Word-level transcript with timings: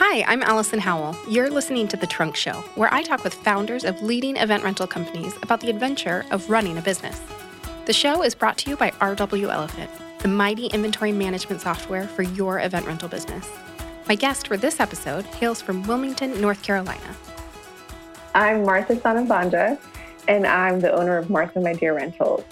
Hi, 0.00 0.22
I'm 0.28 0.44
Allison 0.44 0.78
Howell. 0.78 1.16
You're 1.28 1.50
listening 1.50 1.88
to 1.88 1.96
The 1.96 2.06
Trunk 2.06 2.36
Show, 2.36 2.52
where 2.76 2.94
I 2.94 3.02
talk 3.02 3.24
with 3.24 3.34
founders 3.34 3.82
of 3.82 4.00
leading 4.00 4.36
event 4.36 4.62
rental 4.62 4.86
companies 4.86 5.34
about 5.42 5.58
the 5.58 5.70
adventure 5.70 6.24
of 6.30 6.48
running 6.48 6.78
a 6.78 6.80
business. 6.80 7.20
The 7.86 7.92
show 7.92 8.22
is 8.22 8.32
brought 8.32 8.56
to 8.58 8.70
you 8.70 8.76
by 8.76 8.92
RW 8.92 9.52
Elephant, 9.52 9.90
the 10.20 10.28
mighty 10.28 10.66
inventory 10.66 11.10
management 11.10 11.62
software 11.62 12.06
for 12.06 12.22
your 12.22 12.60
event 12.60 12.86
rental 12.86 13.08
business. 13.08 13.50
My 14.06 14.14
guest 14.14 14.46
for 14.46 14.56
this 14.56 14.78
episode 14.78 15.24
hails 15.24 15.60
from 15.60 15.82
Wilmington, 15.82 16.40
North 16.40 16.62
Carolina. 16.62 17.16
I'm 18.36 18.62
Martha 18.62 18.94
Sanabanja, 18.94 19.80
and 20.28 20.46
I'm 20.46 20.78
the 20.78 20.92
owner 20.92 21.18
of 21.18 21.28
Martha 21.28 21.58
My 21.58 21.72
Dear 21.72 21.96
Rentals. 21.96 22.44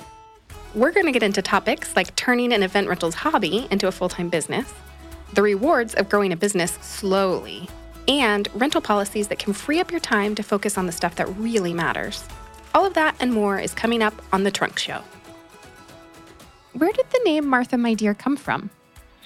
We're 0.74 0.90
going 0.90 1.06
to 1.06 1.12
get 1.12 1.22
into 1.22 1.42
topics 1.42 1.94
like 1.94 2.16
turning 2.16 2.52
an 2.52 2.64
event 2.64 2.88
rentals 2.88 3.14
hobby 3.14 3.68
into 3.70 3.86
a 3.86 3.92
full 3.92 4.08
time 4.08 4.30
business 4.30 4.74
the 5.36 5.42
rewards 5.42 5.94
of 5.94 6.08
growing 6.08 6.32
a 6.32 6.36
business 6.36 6.72
slowly, 6.80 7.68
and 8.08 8.48
rental 8.54 8.80
policies 8.80 9.28
that 9.28 9.38
can 9.38 9.52
free 9.52 9.78
up 9.78 9.90
your 9.90 10.00
time 10.00 10.34
to 10.34 10.42
focus 10.42 10.78
on 10.78 10.86
the 10.86 10.92
stuff 10.92 11.14
that 11.16 11.26
really 11.36 11.74
matters. 11.74 12.24
All 12.74 12.86
of 12.86 12.94
that 12.94 13.14
and 13.20 13.32
more 13.32 13.60
is 13.60 13.74
coming 13.74 14.02
up 14.02 14.14
on 14.32 14.44
The 14.44 14.50
Trunk 14.50 14.78
Show. 14.78 15.02
Where 16.72 16.90
did 16.90 17.04
the 17.10 17.20
name 17.26 17.46
Martha 17.46 17.76
My 17.76 17.92
Dear 17.92 18.14
come 18.14 18.36
from? 18.36 18.70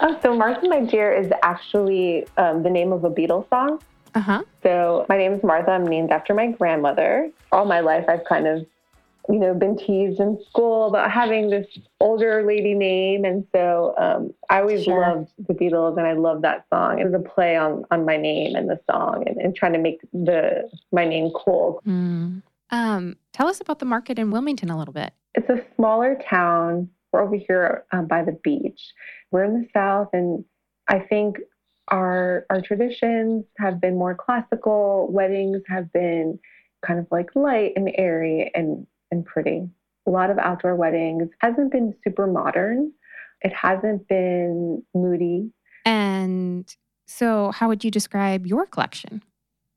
Oh, 0.00 0.18
so 0.20 0.36
Martha 0.36 0.68
My 0.68 0.80
Dear 0.80 1.12
is 1.12 1.30
actually 1.44 2.26
um, 2.36 2.64
the 2.64 2.70
name 2.70 2.92
of 2.92 3.04
a 3.04 3.10
Beatles 3.10 3.48
song. 3.48 3.80
Uh 4.16 4.20
huh. 4.20 4.42
So 4.64 5.06
my 5.08 5.16
name 5.16 5.34
is 5.34 5.44
Martha. 5.44 5.70
I'm 5.70 5.86
named 5.86 6.10
after 6.10 6.34
my 6.34 6.48
grandmother. 6.48 7.30
All 7.52 7.66
my 7.66 7.78
life, 7.78 8.06
I've 8.08 8.24
kind 8.24 8.48
of 8.48 8.66
you 9.28 9.38
know, 9.38 9.54
been 9.54 9.76
teased 9.76 10.20
in 10.20 10.38
school 10.48 10.88
about 10.88 11.10
having 11.10 11.50
this 11.50 11.66
older 12.00 12.44
lady 12.46 12.74
name. 12.74 13.24
And 13.24 13.46
so 13.52 13.94
um, 13.98 14.32
I 14.48 14.60
always 14.60 14.84
sure. 14.84 15.00
loved 15.00 15.30
the 15.46 15.54
Beatles 15.54 15.98
and 15.98 16.06
I 16.06 16.14
love 16.14 16.42
that 16.42 16.66
song. 16.72 16.98
It 16.98 17.04
was 17.04 17.14
a 17.14 17.18
play 17.18 17.56
on, 17.56 17.84
on 17.90 18.04
my 18.04 18.16
name 18.16 18.54
and 18.56 18.68
the 18.68 18.80
song 18.90 19.24
and, 19.26 19.36
and 19.38 19.54
trying 19.54 19.74
to 19.74 19.78
make 19.78 20.00
the 20.12 20.70
my 20.92 21.04
name 21.04 21.30
cool. 21.34 21.82
Mm. 21.86 22.42
Um, 22.70 23.16
tell 23.32 23.48
us 23.48 23.60
about 23.60 23.78
the 23.78 23.84
market 23.84 24.18
in 24.18 24.30
Wilmington 24.30 24.70
a 24.70 24.78
little 24.78 24.94
bit. 24.94 25.12
It's 25.34 25.48
a 25.48 25.62
smaller 25.76 26.18
town. 26.28 26.88
We're 27.12 27.22
over 27.22 27.36
here 27.36 27.84
uh, 27.92 28.02
by 28.02 28.24
the 28.24 28.38
beach. 28.44 28.80
We're 29.30 29.44
in 29.44 29.60
the 29.60 29.68
South 29.74 30.08
and 30.12 30.44
I 30.88 30.98
think 30.98 31.38
our 31.88 32.46
our 32.50 32.60
traditions 32.60 33.44
have 33.58 33.80
been 33.80 33.96
more 33.96 34.14
classical. 34.14 35.08
Weddings 35.10 35.62
have 35.68 35.92
been 35.92 36.38
kind 36.86 36.98
of 36.98 37.06
like 37.10 37.34
light 37.34 37.72
and 37.76 37.92
airy 37.96 38.50
and 38.54 38.86
and 39.10 39.24
pretty. 39.24 39.68
A 40.06 40.10
lot 40.10 40.30
of 40.30 40.38
outdoor 40.38 40.76
weddings. 40.76 41.28
Hasn't 41.38 41.72
been 41.72 41.94
super 42.02 42.26
modern. 42.26 42.92
It 43.42 43.52
hasn't 43.52 44.08
been 44.08 44.82
moody. 44.94 45.50
And 45.84 46.74
so, 47.06 47.50
how 47.50 47.68
would 47.68 47.84
you 47.84 47.90
describe 47.90 48.46
your 48.46 48.66
collection? 48.66 49.22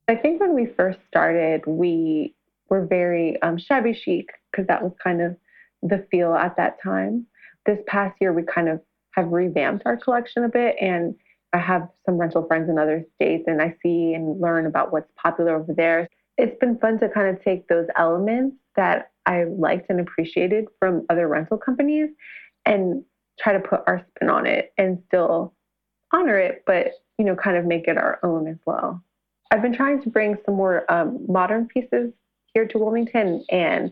I 0.07 0.15
think 0.15 0.39
when 0.39 0.53
we 0.53 0.65
first 0.65 0.99
started, 1.07 1.65
we 1.65 2.35
were 2.69 2.85
very 2.85 3.41
um, 3.41 3.57
shabby 3.57 3.93
chic 3.93 4.29
because 4.51 4.67
that 4.67 4.83
was 4.83 4.91
kind 5.01 5.21
of 5.21 5.35
the 5.81 6.05
feel 6.11 6.33
at 6.33 6.57
that 6.57 6.81
time. 6.81 7.25
This 7.65 7.79
past 7.87 8.15
year, 8.19 8.33
we 8.33 8.43
kind 8.43 8.67
of 8.67 8.81
have 9.11 9.27
revamped 9.27 9.83
our 9.85 9.97
collection 9.97 10.43
a 10.43 10.49
bit, 10.49 10.75
and 10.81 11.15
I 11.53 11.59
have 11.59 11.87
some 12.05 12.17
rental 12.17 12.45
friends 12.47 12.69
in 12.69 12.77
other 12.77 13.05
states, 13.15 13.45
and 13.47 13.61
I 13.61 13.75
see 13.81 14.13
and 14.13 14.41
learn 14.41 14.65
about 14.65 14.91
what's 14.91 15.11
popular 15.15 15.55
over 15.55 15.73
there. 15.73 16.09
It's 16.37 16.57
been 16.59 16.77
fun 16.79 16.99
to 16.99 17.09
kind 17.09 17.35
of 17.35 17.43
take 17.43 17.67
those 17.67 17.87
elements 17.95 18.57
that 18.75 19.11
I 19.25 19.43
liked 19.45 19.89
and 19.89 19.99
appreciated 19.99 20.65
from 20.79 21.05
other 21.09 21.27
rental 21.27 21.57
companies 21.57 22.09
and 22.65 23.03
try 23.39 23.53
to 23.53 23.59
put 23.59 23.81
our 23.87 24.05
spin 24.15 24.29
on 24.29 24.45
it 24.45 24.73
and 24.77 25.01
still 25.07 25.53
honor 26.11 26.37
it, 26.37 26.63
but 26.65 26.91
you 27.17 27.25
know, 27.25 27.35
kind 27.35 27.57
of 27.57 27.65
make 27.65 27.87
it 27.87 27.97
our 27.97 28.19
own 28.23 28.47
as 28.47 28.57
well. 28.65 29.03
I've 29.51 29.61
been 29.61 29.73
trying 29.73 30.01
to 30.03 30.09
bring 30.09 30.35
some 30.45 30.55
more 30.55 30.91
um, 30.91 31.25
modern 31.27 31.67
pieces 31.67 32.11
here 32.53 32.67
to 32.67 32.77
Wilmington, 32.77 33.45
and 33.49 33.91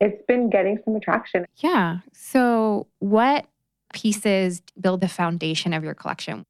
it's 0.00 0.22
been 0.26 0.50
getting 0.50 0.78
some 0.84 0.96
attraction. 0.96 1.46
Yeah. 1.56 1.98
So, 2.12 2.86
what 2.98 3.46
pieces 3.94 4.62
build 4.78 5.00
the 5.00 5.08
foundation 5.08 5.72
of 5.72 5.82
your 5.82 5.94
collection? 5.94 6.44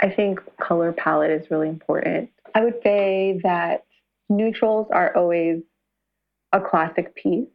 I 0.00 0.10
think 0.10 0.40
color 0.58 0.92
palette 0.92 1.30
is 1.30 1.50
really 1.50 1.68
important. 1.68 2.30
I 2.54 2.62
would 2.62 2.80
say 2.82 3.40
that 3.42 3.84
neutrals 4.28 4.88
are 4.92 5.14
always 5.16 5.62
a 6.52 6.60
classic 6.60 7.14
piece. 7.14 7.48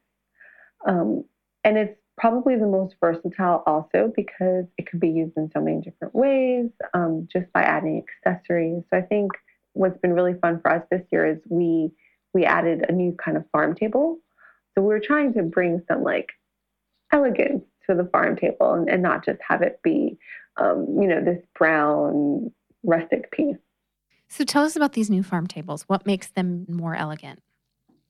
Um, 0.87 1.25
and 1.63 1.77
it's 1.77 1.97
probably 2.17 2.55
the 2.55 2.67
most 2.67 2.95
versatile 2.99 3.63
also 3.65 4.11
because 4.15 4.65
it 4.77 4.87
could 4.89 4.99
be 4.99 5.09
used 5.09 5.35
in 5.37 5.49
so 5.53 5.61
many 5.61 5.81
different 5.81 6.13
ways 6.13 6.69
um, 6.93 7.27
just 7.31 7.51
by 7.53 7.61
adding 7.61 8.03
accessories. 8.25 8.83
So 8.89 8.97
I 8.97 9.01
think 9.01 9.31
what's 9.73 9.97
been 9.99 10.13
really 10.13 10.35
fun 10.41 10.59
for 10.61 10.71
us 10.71 10.83
this 10.91 11.01
year 11.11 11.25
is 11.25 11.37
we 11.49 11.91
we 12.33 12.45
added 12.45 12.85
a 12.87 12.91
new 12.93 13.15
kind 13.23 13.35
of 13.35 13.43
farm 13.51 13.75
table. 13.75 14.19
So 14.73 14.81
we 14.81 14.87
were 14.87 15.01
trying 15.01 15.33
to 15.33 15.43
bring 15.43 15.81
some 15.87 16.03
like 16.03 16.29
elegance 17.11 17.63
to 17.89 17.95
the 17.95 18.05
farm 18.05 18.37
table 18.37 18.73
and, 18.73 18.89
and 18.89 19.03
not 19.03 19.25
just 19.25 19.39
have 19.45 19.61
it 19.61 19.79
be 19.83 20.17
um, 20.57 20.85
you 20.99 21.07
know 21.07 21.23
this 21.23 21.43
brown 21.57 22.51
rustic 22.83 23.31
piece. 23.31 23.57
So 24.27 24.45
tell 24.45 24.63
us 24.63 24.75
about 24.75 24.93
these 24.93 25.09
new 25.09 25.23
farm 25.23 25.47
tables. 25.47 25.83
What 25.87 26.05
makes 26.05 26.27
them 26.27 26.65
more 26.69 26.95
elegant? 26.95 27.41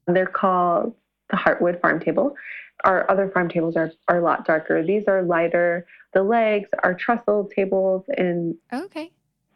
They're 0.06 0.26
called 0.28 0.94
the 1.32 1.38
Heartwood 1.38 1.82
farm 1.82 2.00
table. 2.00 2.36
Our 2.84 3.10
other 3.10 3.30
farm 3.30 3.50
tables 3.50 3.76
are, 3.76 3.92
are 4.08 4.20
a 4.20 4.24
lot 4.24 4.46
darker. 4.46 4.84
These 4.84 5.08
are 5.08 5.24
lighter. 5.24 5.86
The 6.14 6.24
legs 6.24 6.70
are 6.84 6.94
trestle 6.94 7.50
tables 7.56 8.06
and 8.18 8.56
okay. 8.74 9.12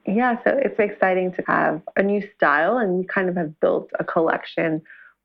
Yeah, 0.08 0.38
so 0.44 0.52
it's 0.64 0.80
exciting 0.80 1.34
to 1.34 1.44
have 1.48 1.82
a 1.96 2.04
new 2.04 2.22
style 2.36 2.78
and 2.78 3.00
we 3.00 3.06
kind 3.06 3.28
of 3.28 3.36
have 3.36 3.60
built 3.60 3.90
a 4.00 4.04
collection 4.04 4.82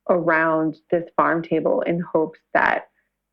around 0.08 0.76
this 0.90 1.04
farm 1.16 1.42
table 1.42 1.82
in 1.82 2.00
hopes 2.00 2.38
that 2.54 2.88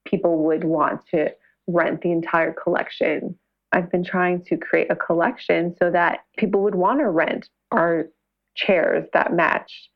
people 0.06 0.44
would 0.44 0.66
want 0.66 1.02
to 1.12 1.30
rent 1.68 2.02
the 2.02 2.12
entire 2.12 2.52
collection. 2.52 3.38
I've 3.72 3.90
been 3.90 4.04
trying 4.04 4.44
to 4.46 4.58
create 4.58 4.92
a 4.92 4.96
collection 4.96 5.76
so 5.80 5.90
that 5.92 6.20
people 6.38 6.62
would 6.64 6.76
want 6.76 7.00
to 7.00 7.10
rent 7.10 7.50
our 7.72 8.08
chairs 8.56 9.08
that 9.14 9.34
match 9.34 9.90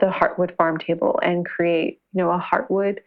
the 0.00 0.06
Heartwood 0.06 0.56
farm 0.56 0.78
table 0.78 1.18
and 1.22 1.44
create, 1.44 2.00
you 2.12 2.22
know, 2.22 2.30
a 2.30 2.38
Heartwood 2.38 2.98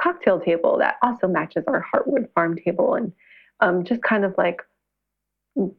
cocktail 0.00 0.40
table 0.40 0.78
that 0.78 0.96
also 1.02 1.28
matches 1.28 1.64
our 1.66 1.84
Heartwood 1.92 2.32
farm 2.34 2.56
table 2.56 2.94
and 2.94 3.12
um, 3.60 3.84
just 3.84 4.02
kind 4.02 4.24
of 4.24 4.34
like 4.38 4.62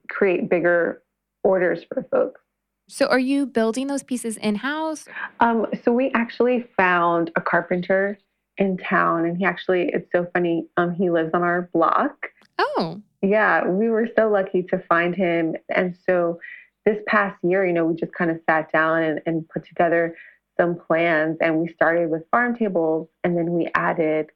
create 0.09 0.49
bigger 0.49 1.01
orders 1.43 1.83
for 1.91 2.03
folks. 2.11 2.41
So, 2.87 3.05
are 3.07 3.19
you 3.19 3.45
building 3.45 3.87
those 3.87 4.03
pieces 4.03 4.37
in 4.37 4.55
house? 4.55 5.05
Um, 5.39 5.67
so, 5.83 5.91
we 5.91 6.11
actually 6.13 6.67
found 6.75 7.31
a 7.35 7.41
carpenter 7.41 8.17
in 8.57 8.77
town, 8.77 9.25
and 9.25 9.37
he 9.37 9.45
actually, 9.45 9.89
it's 9.93 10.11
so 10.11 10.27
funny, 10.33 10.67
um, 10.77 10.93
he 10.93 11.09
lives 11.09 11.31
on 11.33 11.41
our 11.41 11.69
block. 11.73 12.27
Oh. 12.57 13.01
Yeah, 13.21 13.65
we 13.67 13.89
were 13.89 14.09
so 14.17 14.29
lucky 14.29 14.63
to 14.63 14.79
find 14.89 15.15
him. 15.15 15.55
And 15.73 15.95
so, 16.05 16.39
this 16.85 16.97
past 17.07 17.37
year, 17.43 17.65
you 17.65 17.71
know, 17.71 17.85
we 17.85 17.95
just 17.95 18.13
kind 18.13 18.29
of 18.29 18.39
sat 18.49 18.71
down 18.71 19.03
and, 19.03 19.21
and 19.25 19.47
put 19.47 19.65
together 19.65 20.15
some 20.59 20.75
plans 20.75 21.37
and 21.41 21.59
we 21.59 21.67
started 21.73 22.09
with 22.09 22.23
farm 22.31 22.55
tables 22.55 23.07
and 23.23 23.37
then 23.37 23.51
we 23.51 23.69
added 23.75 24.27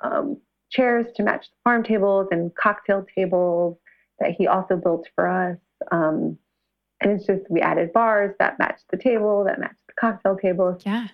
um, 0.00 0.38
chairs 0.70 1.06
to 1.16 1.22
match 1.22 1.46
the 1.46 1.56
farm 1.64 1.82
tables 1.82 2.28
and 2.30 2.54
cocktail 2.54 3.06
tables 3.14 3.78
that 4.18 4.32
he 4.36 4.46
also 4.46 4.76
built 4.76 5.08
for 5.14 5.28
us. 5.28 5.58
Um, 5.92 6.38
and 7.00 7.12
it's 7.12 7.26
just 7.26 7.48
we 7.48 7.60
added 7.60 7.92
bars 7.92 8.34
that 8.38 8.58
matched 8.58 8.84
the 8.90 8.96
table, 8.96 9.44
that 9.44 9.60
matched 9.60 9.86
the 9.86 9.94
cocktail 10.00 10.36
table. 10.36 10.78
Yeah. 10.84 11.08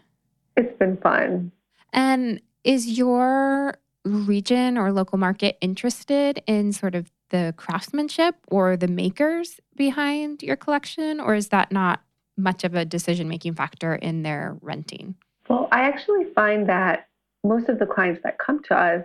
It's 0.56 0.76
been 0.78 0.97
fun. 0.97 1.53
And 1.92 2.41
is 2.62 2.97
your 2.98 3.75
region 4.04 4.78
or 4.78 4.92
local 4.92 5.19
market 5.19 5.56
interested 5.60 6.42
in 6.47 6.72
sort 6.72 6.94
of 6.94 7.10
the 7.31 7.54
craftsmanship 7.56 8.36
or 8.48 8.76
the 8.76 8.88
makers 8.88 9.60
behind 9.76 10.42
your 10.42 10.56
collection, 10.56 11.21
or 11.21 11.34
is 11.34 11.48
that 11.48 11.72
not 11.72 12.03
much 12.36 12.65
of 12.65 12.75
a 12.75 12.84
decision 12.84 13.28
making 13.28 13.54
factor 13.54 13.95
in 13.95 14.22
their 14.22 14.57
renting? 14.60 15.15
Well, 15.48 15.69
I 15.71 15.83
actually 15.83 16.25
find 16.34 16.69
that 16.69 17.09
most 17.45 17.69
of 17.69 17.78
the 17.78 17.86
clients 17.86 18.22
that 18.25 18.39
come 18.39 18.63
to 18.65 18.75
us, 18.75 19.04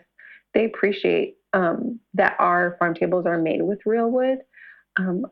they 0.53 0.65
appreciate 0.65 1.35
um, 1.53 1.99
that 2.13 2.35
our 2.39 2.75
farm 2.79 2.93
tables 2.93 3.25
are 3.25 3.37
made 3.37 3.61
with 3.61 3.79
real 3.85 4.09
wood. 4.09 4.39
Um, 4.97 5.25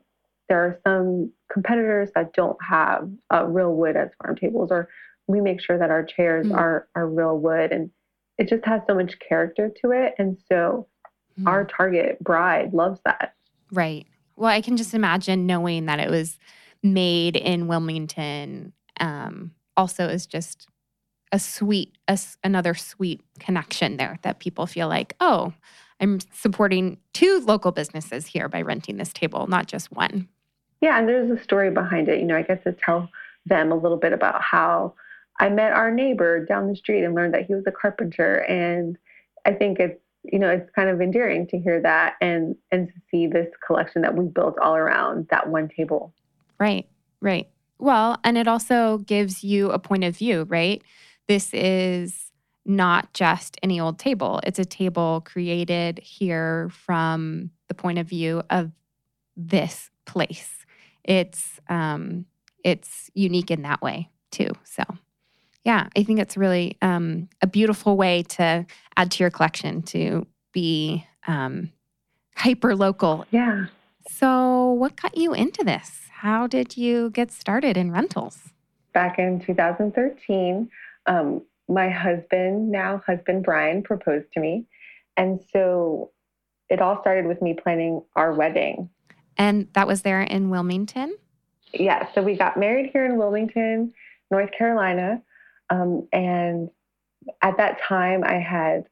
there 0.48 0.58
are 0.58 0.78
some 0.86 1.32
competitors 1.52 2.10
that 2.14 2.32
don't 2.32 2.56
have 2.66 3.08
uh, 3.32 3.44
real 3.46 3.74
wood 3.74 3.96
as 3.96 4.10
farm 4.22 4.36
tables, 4.36 4.68
or 4.70 4.88
we 5.26 5.40
make 5.40 5.60
sure 5.60 5.78
that 5.78 5.90
our 5.90 6.04
chairs 6.04 6.46
mm. 6.46 6.56
are 6.56 6.88
are 6.94 7.08
real 7.08 7.38
wood, 7.38 7.72
and 7.72 7.90
it 8.38 8.48
just 8.48 8.64
has 8.64 8.80
so 8.86 8.94
much 8.94 9.18
character 9.26 9.70
to 9.82 9.90
it. 9.92 10.14
And 10.18 10.38
so, 10.48 10.88
mm. 11.38 11.46
our 11.46 11.64
target 11.64 12.22
bride 12.22 12.72
loves 12.72 13.00
that. 13.04 13.34
Right. 13.72 14.06
Well, 14.36 14.50
I 14.50 14.60
can 14.60 14.76
just 14.76 14.94
imagine 14.94 15.46
knowing 15.46 15.86
that 15.86 16.00
it 16.00 16.08
was 16.08 16.38
made 16.82 17.36
in 17.36 17.66
Wilmington 17.66 18.72
um, 19.00 19.52
also 19.76 20.08
is 20.08 20.26
just 20.26 20.68
a 21.32 21.38
sweet, 21.38 21.96
a, 22.08 22.18
another 22.42 22.74
sweet 22.74 23.20
connection 23.38 23.96
there 23.96 24.18
that 24.22 24.38
people 24.38 24.66
feel 24.66 24.88
like, 24.88 25.14
oh, 25.20 25.52
I'm 26.00 26.20
supporting 26.32 26.98
two 27.12 27.40
local 27.44 27.72
businesses 27.72 28.26
here 28.26 28.48
by 28.48 28.62
renting 28.62 28.96
this 28.96 29.12
table, 29.12 29.46
not 29.46 29.66
just 29.66 29.92
one. 29.92 30.28
Yeah, 30.80 30.98
and 30.98 31.08
there's 31.08 31.30
a 31.30 31.42
story 31.42 31.70
behind 31.70 32.08
it. 32.08 32.20
You 32.20 32.26
know, 32.26 32.36
I 32.36 32.42
get 32.42 32.62
to 32.64 32.72
tell 32.72 33.08
them 33.46 33.72
a 33.72 33.76
little 33.76 33.96
bit 33.96 34.12
about 34.12 34.40
how 34.40 34.94
I 35.40 35.48
met 35.48 35.72
our 35.72 35.90
neighbor 35.90 36.44
down 36.44 36.68
the 36.68 36.76
street 36.76 37.04
and 37.04 37.14
learned 37.14 37.34
that 37.34 37.46
he 37.46 37.54
was 37.54 37.64
a 37.66 37.72
carpenter. 37.72 38.36
And 38.48 38.96
I 39.44 39.52
think 39.52 39.78
it's, 39.80 40.00
you 40.24 40.38
know, 40.38 40.50
it's 40.50 40.70
kind 40.74 40.88
of 40.88 41.00
endearing 41.00 41.46
to 41.48 41.58
hear 41.58 41.80
that 41.80 42.14
and 42.20 42.56
and 42.70 42.88
to 42.88 42.94
see 43.10 43.26
this 43.26 43.48
collection 43.66 44.02
that 44.02 44.16
we 44.16 44.26
built 44.26 44.58
all 44.58 44.76
around 44.76 45.28
that 45.30 45.48
one 45.48 45.68
table. 45.68 46.12
Right, 46.58 46.88
right. 47.20 47.48
Well, 47.78 48.18
and 48.24 48.36
it 48.36 48.48
also 48.48 48.98
gives 48.98 49.44
you 49.44 49.70
a 49.70 49.78
point 49.78 50.04
of 50.04 50.16
view, 50.16 50.44
right? 50.48 50.82
This 51.28 51.52
is 51.54 52.32
not 52.64 53.12
just 53.14 53.56
any 53.62 53.80
old 53.80 53.98
table. 53.98 54.40
It's 54.44 54.58
a 54.58 54.64
table 54.64 55.22
created 55.24 55.98
here 56.00 56.68
from 56.70 57.50
the 57.68 57.74
point 57.74 57.98
of 57.98 58.08
view 58.08 58.42
of 58.50 58.72
this 59.36 59.90
place. 60.06 60.66
It's 61.04 61.60
um, 61.68 62.26
it's 62.64 63.10
unique 63.14 63.50
in 63.50 63.62
that 63.62 63.80
way 63.80 64.10
too. 64.30 64.50
So, 64.64 64.82
yeah, 65.64 65.88
I 65.96 66.02
think 66.02 66.18
it's 66.18 66.36
really 66.36 66.76
um, 66.82 67.28
a 67.40 67.46
beautiful 67.46 67.96
way 67.96 68.24
to 68.24 68.66
add 68.96 69.10
to 69.12 69.22
your 69.22 69.30
collection 69.30 69.82
to 69.82 70.26
be 70.52 71.06
um, 71.26 71.70
hyper 72.36 72.74
local. 72.74 73.24
Yeah. 73.30 73.66
So, 74.08 74.72
what 74.72 74.96
got 74.96 75.16
you 75.16 75.34
into 75.34 75.64
this? 75.64 76.08
How 76.10 76.46
did 76.46 76.76
you 76.76 77.10
get 77.10 77.30
started 77.30 77.76
in 77.76 77.92
rentals? 77.92 78.52
Back 78.92 79.18
in 79.18 79.40
2013, 79.40 80.68
um, 81.06 81.42
my 81.68 81.88
husband, 81.88 82.70
now 82.70 83.02
husband 83.06 83.44
Brian, 83.44 83.82
proposed 83.82 84.32
to 84.32 84.40
me. 84.40 84.66
And 85.16 85.40
so 85.52 86.10
it 86.68 86.80
all 86.80 87.00
started 87.00 87.26
with 87.26 87.42
me 87.42 87.54
planning 87.54 88.02
our 88.16 88.32
wedding. 88.32 88.88
And 89.36 89.68
that 89.74 89.86
was 89.86 90.02
there 90.02 90.22
in 90.22 90.50
Wilmington? 90.50 91.16
Yeah. 91.72 92.08
So 92.14 92.22
we 92.22 92.36
got 92.36 92.56
married 92.56 92.90
here 92.92 93.04
in 93.04 93.16
Wilmington, 93.16 93.92
North 94.30 94.50
Carolina. 94.56 95.22
Um, 95.70 96.08
and 96.12 96.70
at 97.42 97.58
that 97.58 97.80
time, 97.82 98.24
I 98.24 98.34
had 98.34 98.86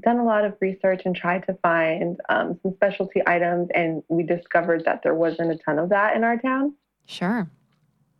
done 0.00 0.18
a 0.18 0.24
lot 0.24 0.44
of 0.44 0.54
research 0.60 1.02
and 1.04 1.14
tried 1.14 1.46
to 1.46 1.54
find 1.62 2.18
um, 2.28 2.58
some 2.62 2.74
specialty 2.74 3.22
items. 3.26 3.68
And 3.74 4.02
we 4.08 4.22
discovered 4.22 4.84
that 4.84 5.02
there 5.02 5.14
wasn't 5.14 5.52
a 5.52 5.56
ton 5.56 5.78
of 5.78 5.88
that 5.90 6.16
in 6.16 6.24
our 6.24 6.38
town. 6.38 6.74
Sure. 7.06 7.48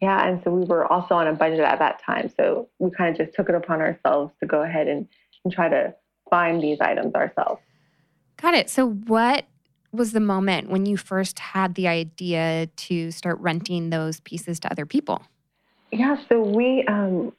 Yeah, 0.00 0.28
and 0.28 0.40
so 0.44 0.50
we 0.50 0.64
were 0.64 0.86
also 0.90 1.14
on 1.14 1.26
a 1.26 1.32
budget 1.32 1.60
at 1.60 1.80
that 1.80 2.00
time. 2.02 2.32
So 2.36 2.68
we 2.78 2.90
kind 2.90 3.10
of 3.10 3.26
just 3.26 3.36
took 3.36 3.48
it 3.48 3.54
upon 3.54 3.80
ourselves 3.80 4.32
to 4.40 4.46
go 4.46 4.62
ahead 4.62 4.86
and, 4.86 5.08
and 5.44 5.52
try 5.52 5.68
to 5.68 5.94
find 6.30 6.62
these 6.62 6.78
items 6.80 7.14
ourselves. 7.14 7.60
Got 8.36 8.54
it. 8.54 8.70
So, 8.70 8.88
what 8.88 9.46
was 9.90 10.12
the 10.12 10.20
moment 10.20 10.68
when 10.68 10.86
you 10.86 10.96
first 10.96 11.38
had 11.38 11.74
the 11.74 11.88
idea 11.88 12.68
to 12.76 13.10
start 13.10 13.38
renting 13.40 13.90
those 13.90 14.20
pieces 14.20 14.60
to 14.60 14.70
other 14.70 14.86
people? 14.86 15.22
Yeah, 15.90 16.16
so 16.28 16.40
we, 16.40 16.84
um, 16.86 17.32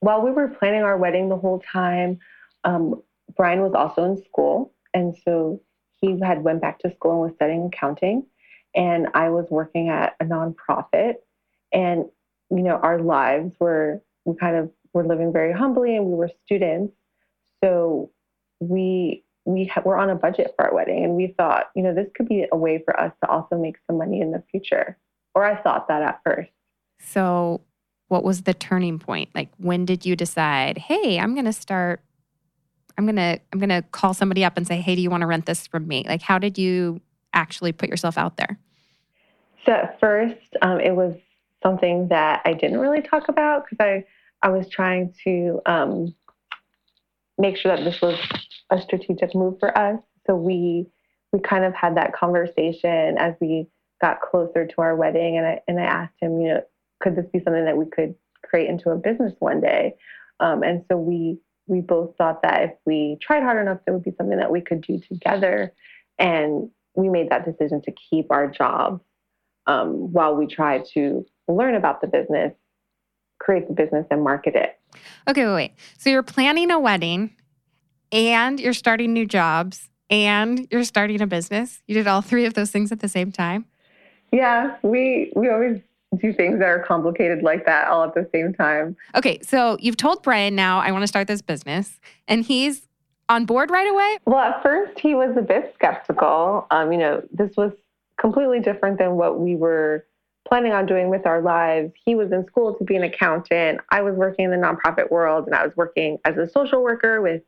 while 0.00 0.20
we 0.20 0.32
were 0.32 0.48
planning 0.48 0.82
our 0.82 0.96
wedding 0.96 1.28
the 1.28 1.36
whole 1.36 1.62
time, 1.72 2.18
um, 2.64 3.02
Brian 3.36 3.60
was 3.60 3.72
also 3.74 4.04
in 4.04 4.22
school, 4.24 4.72
and 4.94 5.16
so 5.24 5.60
he 6.00 6.18
had 6.20 6.42
went 6.42 6.60
back 6.60 6.78
to 6.80 6.92
school 6.94 7.12
and 7.12 7.20
was 7.20 7.32
studying 7.36 7.70
accounting, 7.72 8.26
and 8.74 9.08
I 9.14 9.30
was 9.30 9.46
working 9.50 9.88
at 9.88 10.16
a 10.20 10.24
nonprofit 10.24 11.14
and, 11.72 12.04
you 12.50 12.62
know, 12.62 12.76
our 12.76 13.00
lives 13.00 13.54
were, 13.58 14.02
we 14.24 14.36
kind 14.36 14.56
of 14.56 14.70
were 14.92 15.06
living 15.06 15.32
very 15.32 15.52
humbly 15.52 15.96
and 15.96 16.06
we 16.06 16.14
were 16.14 16.30
students. 16.44 16.94
So 17.62 18.10
we, 18.60 19.24
we 19.44 19.66
ha- 19.66 19.82
were 19.84 19.96
on 19.96 20.10
a 20.10 20.14
budget 20.14 20.54
for 20.56 20.66
our 20.66 20.74
wedding 20.74 21.04
and 21.04 21.14
we 21.14 21.34
thought, 21.38 21.70
you 21.74 21.82
know, 21.82 21.94
this 21.94 22.08
could 22.14 22.28
be 22.28 22.46
a 22.50 22.56
way 22.56 22.82
for 22.84 22.98
us 22.98 23.12
to 23.22 23.30
also 23.30 23.56
make 23.56 23.76
some 23.86 23.98
money 23.98 24.20
in 24.20 24.32
the 24.32 24.42
future. 24.50 24.98
Or 25.34 25.44
I 25.44 25.60
thought 25.62 25.88
that 25.88 26.02
at 26.02 26.20
first. 26.24 26.50
So, 26.98 27.62
what 28.08 28.22
was 28.22 28.42
the 28.42 28.52
turning 28.52 28.98
point? 28.98 29.30
Like, 29.34 29.48
when 29.56 29.86
did 29.86 30.04
you 30.04 30.14
decide, 30.14 30.76
hey, 30.76 31.18
I'm 31.18 31.32
going 31.32 31.46
to 31.46 31.52
start? 31.52 32.02
I'm 32.98 33.06
to 33.06 33.40
I'm 33.52 33.60
to 33.60 33.82
call 33.92 34.14
somebody 34.14 34.44
up 34.44 34.56
and 34.56 34.66
say, 34.66 34.80
"Hey, 34.80 34.94
do 34.94 35.02
you 35.02 35.10
want 35.10 35.22
to 35.22 35.26
rent 35.26 35.46
this 35.46 35.66
from 35.66 35.86
me?" 35.86 36.04
Like 36.06 36.22
how 36.22 36.38
did 36.38 36.58
you 36.58 37.00
actually 37.32 37.72
put 37.72 37.88
yourself 37.88 38.18
out 38.18 38.36
there? 38.36 38.58
So 39.64 39.72
at 39.72 39.98
first, 40.00 40.56
um, 40.60 40.80
it 40.80 40.94
was 40.94 41.14
something 41.62 42.08
that 42.08 42.42
I 42.44 42.52
didn't 42.52 42.78
really 42.78 43.02
talk 43.02 43.28
about 43.28 43.64
because 43.64 43.84
I, 43.84 44.04
I 44.46 44.50
was 44.50 44.68
trying 44.68 45.14
to 45.24 45.60
um, 45.66 46.14
make 47.38 47.56
sure 47.56 47.74
that 47.74 47.84
this 47.84 48.00
was 48.00 48.18
a 48.70 48.80
strategic 48.80 49.34
move 49.34 49.58
for 49.60 49.76
us. 49.76 50.00
So 50.26 50.34
we 50.34 50.86
we 51.32 51.40
kind 51.40 51.64
of 51.64 51.74
had 51.74 51.96
that 51.96 52.12
conversation 52.12 53.16
as 53.18 53.34
we 53.40 53.66
got 54.00 54.20
closer 54.20 54.66
to 54.66 54.74
our 54.78 54.96
wedding, 54.96 55.38
and 55.38 55.46
I 55.46 55.60
and 55.68 55.78
I 55.78 55.84
asked 55.84 56.14
him, 56.20 56.40
you 56.40 56.48
know, 56.48 56.62
could 57.00 57.16
this 57.16 57.26
be 57.32 57.40
something 57.42 57.64
that 57.64 57.76
we 57.76 57.86
could 57.86 58.14
create 58.44 58.68
into 58.68 58.90
a 58.90 58.96
business 58.96 59.32
one 59.38 59.60
day? 59.60 59.94
Um, 60.40 60.62
and 60.62 60.84
so 60.90 60.96
we 60.96 61.38
we 61.72 61.80
both 61.80 62.14
thought 62.18 62.42
that 62.42 62.62
if 62.62 62.70
we 62.84 63.16
tried 63.22 63.42
hard 63.42 63.60
enough, 63.60 63.78
it 63.86 63.90
would 63.90 64.04
be 64.04 64.12
something 64.18 64.36
that 64.36 64.52
we 64.52 64.60
could 64.60 64.82
do 64.82 65.00
together, 65.08 65.72
and 66.18 66.70
we 66.94 67.08
made 67.08 67.30
that 67.30 67.46
decision 67.46 67.80
to 67.82 67.92
keep 68.10 68.26
our 68.30 68.46
jobs 68.46 69.00
um, 69.66 70.12
while 70.12 70.36
we 70.36 70.46
tried 70.46 70.84
to 70.92 71.24
learn 71.48 71.74
about 71.74 72.02
the 72.02 72.06
business, 72.06 72.52
create 73.40 73.66
the 73.68 73.74
business, 73.74 74.06
and 74.10 74.22
market 74.22 74.54
it. 74.54 74.78
Okay, 75.26 75.46
wait, 75.46 75.54
wait. 75.54 75.72
So 75.96 76.10
you're 76.10 76.22
planning 76.22 76.70
a 76.70 76.78
wedding 76.78 77.34
and 78.12 78.60
you're 78.60 78.74
starting 78.74 79.14
new 79.14 79.24
jobs 79.24 79.88
and 80.10 80.68
you're 80.70 80.84
starting 80.84 81.22
a 81.22 81.26
business. 81.26 81.82
You 81.86 81.94
did 81.94 82.06
all 82.06 82.20
three 82.20 82.44
of 82.44 82.52
those 82.52 82.70
things 82.70 82.92
at 82.92 83.00
the 83.00 83.08
same 83.08 83.32
time? 83.32 83.64
Yeah, 84.30 84.76
we 84.82 85.32
we 85.34 85.48
always 85.48 85.80
do 86.20 86.32
things 86.32 86.58
that 86.58 86.68
are 86.68 86.84
complicated 86.84 87.42
like 87.42 87.64
that 87.66 87.88
all 87.88 88.04
at 88.04 88.14
the 88.14 88.28
same 88.32 88.52
time. 88.52 88.96
Okay, 89.14 89.38
so 89.42 89.76
you've 89.80 89.96
told 89.96 90.22
Brian 90.22 90.54
now 90.54 90.78
I 90.78 90.92
want 90.92 91.02
to 91.02 91.06
start 91.06 91.26
this 91.26 91.42
business 91.42 92.00
and 92.28 92.44
he's 92.44 92.86
on 93.28 93.46
board 93.46 93.70
right 93.70 93.88
away? 93.88 94.18
Well, 94.26 94.38
at 94.38 94.62
first 94.62 94.98
he 95.00 95.14
was 95.14 95.36
a 95.36 95.42
bit 95.42 95.72
skeptical. 95.74 96.66
Um, 96.70 96.92
you 96.92 96.98
know, 96.98 97.22
this 97.32 97.56
was 97.56 97.72
completely 98.20 98.60
different 98.60 98.98
than 98.98 99.12
what 99.12 99.40
we 99.40 99.56
were 99.56 100.06
planning 100.46 100.72
on 100.72 100.86
doing 100.86 101.08
with 101.08 101.26
our 101.26 101.40
lives. 101.40 101.92
He 102.04 102.14
was 102.14 102.30
in 102.32 102.46
school 102.46 102.74
to 102.74 102.84
be 102.84 102.96
an 102.96 103.04
accountant. 103.04 103.80
I 103.90 104.02
was 104.02 104.14
working 104.14 104.44
in 104.44 104.50
the 104.50 104.56
nonprofit 104.56 105.10
world 105.10 105.46
and 105.46 105.54
I 105.54 105.64
was 105.64 105.74
working 105.76 106.18
as 106.24 106.36
a 106.36 106.48
social 106.48 106.82
worker 106.82 107.22
with 107.22 107.42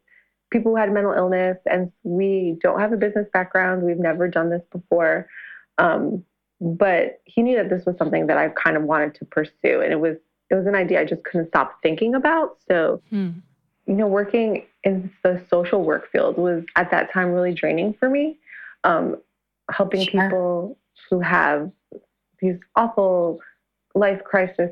people 0.51 0.73
who 0.73 0.77
had 0.77 0.93
mental 0.93 1.13
illness. 1.13 1.59
And 1.67 1.93
we 2.03 2.57
don't 2.63 2.81
have 2.81 2.93
a 2.93 2.97
business 2.97 3.29
background. 3.33 3.83
We've 3.83 3.99
never 3.99 4.29
done 4.29 4.51
this 4.51 4.63
before. 4.71 5.29
Um, 5.79 6.25
but 6.61 7.21
he 7.25 7.43
knew 7.43 7.57
that 7.57 7.71
this 7.71 7.85
was 7.85 7.97
something 7.99 8.27
that 8.27 8.39
I 8.39 8.49
kind 8.49 8.77
of 8.77 8.85
wanted 8.85 9.15
to 9.17 9.25
pursue. 9.25 9.81
And 9.81 9.93
it 9.93 10.01
was 10.01 10.17
it 10.51 10.55
was 10.55 10.67
an 10.67 10.75
idea 10.75 11.01
I 11.01 11.05
just 11.05 11.25
couldn't 11.25 11.49
stop 11.49 11.81
thinking 11.83 12.15
about. 12.15 12.59
So, 12.69 13.03
hmm. 13.11 13.31
you 13.87 13.95
know, 13.95 14.07
working 14.07 14.67
in 14.83 15.11
the 15.23 15.43
social 15.51 15.83
work 15.83 16.11
field 16.13 16.37
was 16.37 16.65
at 16.77 16.91
that 16.91 17.13
time 17.13 17.33
really 17.33 17.55
draining 17.55 17.95
for 17.95 18.09
me. 18.09 18.39
Um, 18.85 19.17
helping 19.71 20.07
sure. 20.07 20.23
people 20.23 20.79
who 21.09 21.21
have 21.21 21.71
these 22.41 22.57
awful 22.77 23.41
life 23.95 24.23
crises 24.25 24.71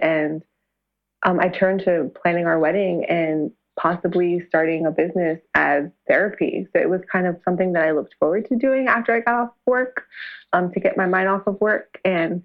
and 0.00 0.42
um, 1.22 1.38
I 1.38 1.48
turned 1.48 1.80
to 1.84 2.10
planning 2.22 2.46
our 2.46 2.58
wedding 2.58 3.04
and 3.04 3.52
possibly 3.78 4.44
starting 4.48 4.86
a 4.86 4.90
business 4.90 5.40
as 5.54 5.84
therapy. 6.08 6.66
So 6.72 6.80
it 6.80 6.90
was 6.90 7.00
kind 7.10 7.26
of 7.26 7.40
something 7.44 7.72
that 7.72 7.84
I 7.84 7.92
looked 7.92 8.14
forward 8.18 8.48
to 8.48 8.56
doing 8.56 8.88
after 8.88 9.14
I 9.14 9.20
got 9.20 9.34
off 9.34 9.50
work 9.66 10.04
um, 10.52 10.72
to 10.72 10.80
get 10.80 10.96
my 10.96 11.06
mind 11.06 11.28
off 11.28 11.46
of 11.46 11.60
work. 11.60 11.98
And 12.04 12.42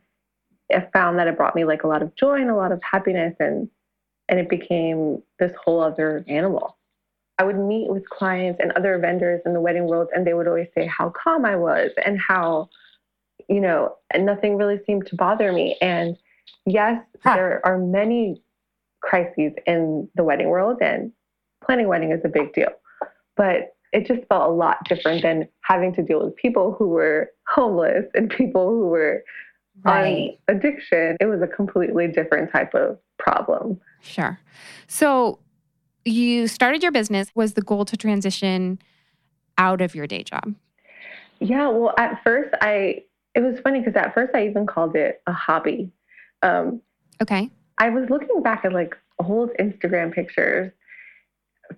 I 0.71 0.87
found 0.93 1.19
that 1.19 1.27
it 1.27 1.37
brought 1.37 1.55
me 1.55 1.65
like 1.65 1.83
a 1.83 1.87
lot 1.87 2.01
of 2.01 2.15
joy 2.15 2.35
and 2.35 2.49
a 2.49 2.55
lot 2.55 2.71
of 2.71 2.81
happiness 2.83 3.35
and 3.39 3.69
and 4.27 4.39
it 4.39 4.49
became 4.49 5.21
this 5.37 5.51
whole 5.63 5.81
other 5.81 6.25
animal. 6.27 6.77
I 7.37 7.43
would 7.43 7.59
meet 7.59 7.91
with 7.91 8.09
clients 8.09 8.59
and 8.59 8.71
other 8.71 8.97
vendors 8.97 9.41
in 9.45 9.53
the 9.53 9.61
wedding 9.61 9.85
world 9.85 10.07
and 10.15 10.25
they 10.25 10.33
would 10.33 10.47
always 10.47 10.69
say 10.73 10.87
how 10.87 11.09
calm 11.11 11.45
I 11.45 11.55
was 11.55 11.91
and 12.03 12.19
how 12.19 12.69
you 13.47 13.61
know, 13.61 13.95
and 14.11 14.25
nothing 14.25 14.57
really 14.57 14.79
seemed 14.85 15.07
to 15.07 15.15
bother 15.15 15.51
me. 15.51 15.77
And 15.81 16.17
yes, 16.65 17.01
huh. 17.23 17.35
there 17.35 17.65
are 17.65 17.77
many 17.77 18.41
crises 19.05 19.53
in 19.65 20.09
the 20.15 20.23
wedding 20.23 20.49
world, 20.49 20.77
and 20.81 21.11
planning 21.63 21.85
a 21.85 21.89
wedding 21.89 22.11
is 22.11 22.21
a 22.25 22.29
big 22.29 22.53
deal. 22.53 22.71
But 23.37 23.75
it 23.93 24.07
just 24.07 24.27
felt 24.27 24.49
a 24.49 24.53
lot 24.53 24.77
different 24.89 25.21
than 25.21 25.47
having 25.61 25.93
to 25.95 26.03
deal 26.03 26.25
with 26.25 26.35
people 26.35 26.75
who 26.77 26.89
were 26.89 27.31
homeless 27.47 28.05
and 28.13 28.29
people 28.29 28.67
who 28.69 28.87
were 28.87 29.23
right. 29.83 30.37
on 30.49 30.55
addiction. 30.55 31.15
It 31.19 31.25
was 31.25 31.41
a 31.41 31.47
completely 31.47 32.07
different 32.07 32.51
type 32.51 32.73
of 32.73 32.97
problem. 33.17 33.79
Sure. 34.01 34.39
So 34.87 35.39
you 36.03 36.47
started 36.47 36.83
your 36.83 36.91
business. 36.91 37.29
Was 37.35 37.53
the 37.53 37.61
goal 37.61 37.85
to 37.85 37.95
transition 37.95 38.79
out 39.57 39.81
of 39.81 39.95
your 39.95 40.07
day 40.07 40.23
job? 40.23 40.55
Yeah, 41.39 41.69
well, 41.69 41.93
at 41.97 42.21
first 42.23 42.53
I 42.61 43.03
it 43.33 43.41
was 43.41 43.59
funny 43.61 43.79
because 43.79 43.95
at 43.95 44.13
first 44.13 44.33
I 44.33 44.47
even 44.47 44.65
called 44.65 44.95
it 44.95 45.21
a 45.27 45.33
hobby. 45.33 45.91
Um, 46.41 46.81
okay. 47.21 47.49
I 47.77 47.89
was 47.89 48.09
looking 48.09 48.41
back 48.41 48.65
at 48.65 48.73
like 48.73 48.95
old 49.19 49.51
Instagram 49.59 50.13
pictures 50.13 50.71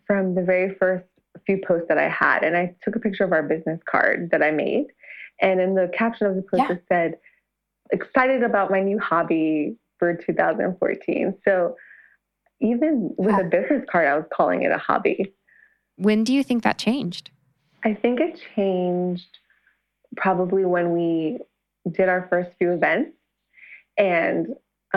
from 0.06 0.36
the 0.36 0.42
very 0.42 0.76
first 0.76 1.06
few 1.46 1.62
posts 1.66 1.88
that 1.88 1.98
I 1.98 2.10
had, 2.10 2.44
and 2.44 2.58
I 2.58 2.76
took 2.84 2.96
a 2.96 3.00
picture 3.00 3.24
of 3.24 3.32
our 3.32 3.44
business 3.44 3.80
card 3.90 4.30
that 4.32 4.44
I 4.44 4.52
made. 4.52 4.88
And 5.42 5.60
in 5.60 5.76
the 5.76 5.90
caption 5.96 6.28
of 6.28 6.36
the 6.36 6.42
post, 6.42 6.64
yeah. 6.64 6.72
it 6.74 6.84
said, 6.90 7.18
excited 7.92 8.44
about 8.44 8.72
my 8.72 8.82
new 8.82 9.00
hobby 9.00 9.78
for 10.00 10.16
2014. 10.16 11.36
So 11.46 11.76
even 12.60 13.14
with 13.18 13.36
a 13.40 13.44
business 13.44 13.86
card, 13.90 14.08
I 14.08 14.16
was 14.16 14.26
calling 14.34 14.64
it 14.64 14.72
a 14.72 14.78
hobby. 14.78 15.34
When 15.98 16.24
do 16.24 16.34
you 16.34 16.44
think 16.44 16.64
that 16.64 16.78
changed? 16.78 17.30
I 17.84 17.94
think 17.94 18.20
it 18.20 18.40
changed 18.56 19.38
probably 20.16 20.66
when 20.66 20.92
we 20.92 21.40
did 21.92 22.10
our 22.10 22.28
first 22.30 22.52
few 22.58 22.72
events. 22.72 23.12
And 23.98 24.48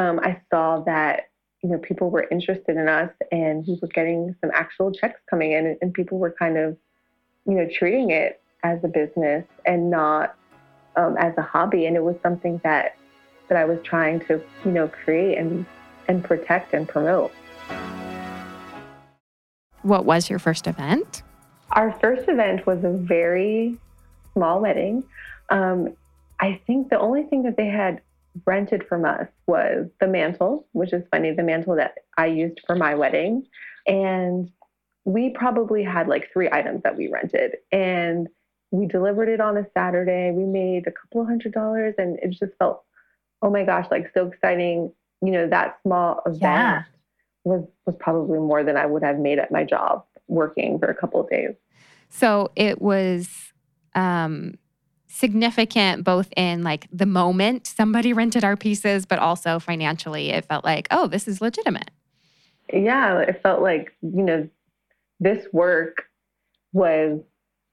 um, 0.01 0.19
I 0.21 0.41
saw 0.51 0.81
that, 0.85 1.29
you 1.63 1.69
know, 1.69 1.79
people 1.79 2.11
were 2.11 2.27
interested 2.31 2.77
in 2.77 2.89
us 2.89 3.11
and 3.31 3.67
we 3.67 3.79
were 3.83 3.89
getting 3.89 4.35
some 4.41 4.51
actual 4.55 4.91
checks 4.91 5.21
coming 5.29 5.53
in 5.53 5.77
and 5.83 5.93
people 5.93 6.19
were 6.19 6.31
kind 6.31 6.57
of, 6.57 6.77
you 7.47 7.55
know, 7.55 7.69
treating 7.71 8.11
it 8.11 8.41
as 8.65 8.79
a 8.83 8.89
business 8.89 9.45
and 9.67 9.91
not 9.91 10.37
um, 10.97 11.17
as 11.19 11.35
a 11.37 11.43
hobby. 11.43 11.85
And 11.85 11.97
it 11.97 12.03
was 12.03 12.17
something 12.23 12.63
that, 12.65 12.97
that 13.49 13.59
I 13.59 13.67
was 13.67 13.79
trying 13.85 14.21
to, 14.21 14.43
you 14.65 14.71
know, 14.71 14.89
create 14.89 15.37
and, 15.37 15.67
and 16.09 16.25
protect 16.25 16.73
and 16.73 16.89
promote. 16.89 17.31
What 19.83 20.07
was 20.07 20.31
your 20.31 20.39
first 20.39 20.67
event? 20.67 21.23
Our 21.73 21.93
first 22.01 22.27
event 22.27 22.67
was 22.67 22.83
a 22.85 22.91
very 22.91 23.77
small 24.33 24.63
wedding. 24.63 25.05
Um, 25.51 25.95
I 26.41 26.59
think 26.67 26.89
the 26.89 26.99
only 26.99 27.25
thing 27.25 27.43
that 27.43 27.59
they 27.59 27.67
had 27.67 28.01
rented 28.47 28.87
from 28.89 29.05
us 29.05 29.27
was 29.47 29.89
the 30.01 30.07
mantle, 30.07 30.67
which 30.73 30.93
is 30.93 31.03
funny, 31.11 31.33
the 31.33 31.43
mantle 31.43 31.77
that 31.77 31.95
I 32.17 32.27
used 32.27 32.61
for 32.67 32.77
my 32.77 32.95
wedding. 32.95 33.47
And 33.87 34.51
we 35.05 35.31
probably 35.31 35.83
had 35.83 36.09
like 36.09 36.31
three 36.33 36.49
items 36.51 36.83
that 36.83 36.97
we 36.97 37.09
rented. 37.09 37.57
And 37.73 38.29
we 38.71 38.87
delivered 38.87 39.29
it 39.29 39.41
on 39.41 39.57
a 39.57 39.67
Saturday. 39.75 40.31
We 40.31 40.45
made 40.45 40.87
a 40.87 40.93
couple 40.93 41.23
of 41.23 41.27
hundred 41.27 41.53
dollars 41.53 41.95
and 41.99 42.19
it 42.23 42.31
just 42.31 42.53
felt, 42.59 42.85
oh 43.43 43.51
my 43.51 43.65
gosh, 43.65 43.87
like 43.91 44.11
so 44.15 44.27
exciting. 44.27 44.93
You 45.23 45.33
know, 45.33 45.49
that 45.49 45.79
small 45.83 46.23
event 46.25 46.41
yeah. 46.41 46.83
was 47.45 47.67
was 47.85 47.97
probably 47.99 48.39
more 48.39 48.63
than 48.63 48.77
I 48.77 48.87
would 48.87 49.03
have 49.03 49.19
made 49.19 49.39
at 49.39 49.51
my 49.51 49.65
job 49.65 50.05
working 50.29 50.79
for 50.79 50.87
a 50.87 50.95
couple 50.95 51.21
of 51.21 51.29
days. 51.29 51.55
So 52.09 52.53
it 52.57 52.81
was 52.81 53.53
um 53.95 54.57
significant 55.11 56.05
both 56.05 56.33
in 56.37 56.63
like 56.63 56.87
the 56.93 57.07
moment 57.07 57.67
somebody 57.67 58.13
rented 58.15 58.45
our 58.45 58.57
pieces, 58.57 59.07
but 59.07 59.19
also 59.19 59.59
financially. 59.59 60.31
It 60.31 60.45
felt 60.45 60.65
like, 60.65 60.89
oh, 60.91 61.07
this 61.07 61.29
is 61.29 61.41
legitimate. 61.41 61.91
Yeah, 62.73 63.19
it 63.19 63.41
felt 63.43 63.63
like, 63.63 63.93
you 64.01 64.23
know, 64.23 64.49
this 65.19 65.47
work 65.53 66.05
was 66.73 67.21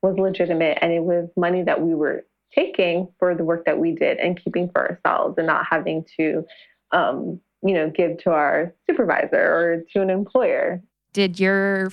was 0.01 0.17
legitimate 0.17 0.77
and 0.82 0.91
it 0.91 1.01
was 1.01 1.27
money 1.36 1.63
that 1.63 1.82
we 1.82 1.94
were 1.94 2.25
taking 2.53 3.08
for 3.20 3.34
the 3.36 3.44
work 3.44 3.65
that 3.65 3.79
we 3.79 3.94
did 3.94 4.17
and 4.17 4.41
keeping 4.41 4.70
for 4.70 4.89
ourselves 4.89 5.36
and 5.38 5.48
not 5.48 5.65
having 5.70 6.06
to 6.17 6.46
um, 6.91 7.39
you 7.63 7.74
know, 7.74 7.89
give 7.89 8.17
to 8.20 8.32
our 8.32 8.74
supervisor 8.89 9.41
or 9.41 9.84
to 9.94 10.01
an 10.01 10.10
employer. 10.10 10.82
Did 11.13 11.39
your 11.39 11.91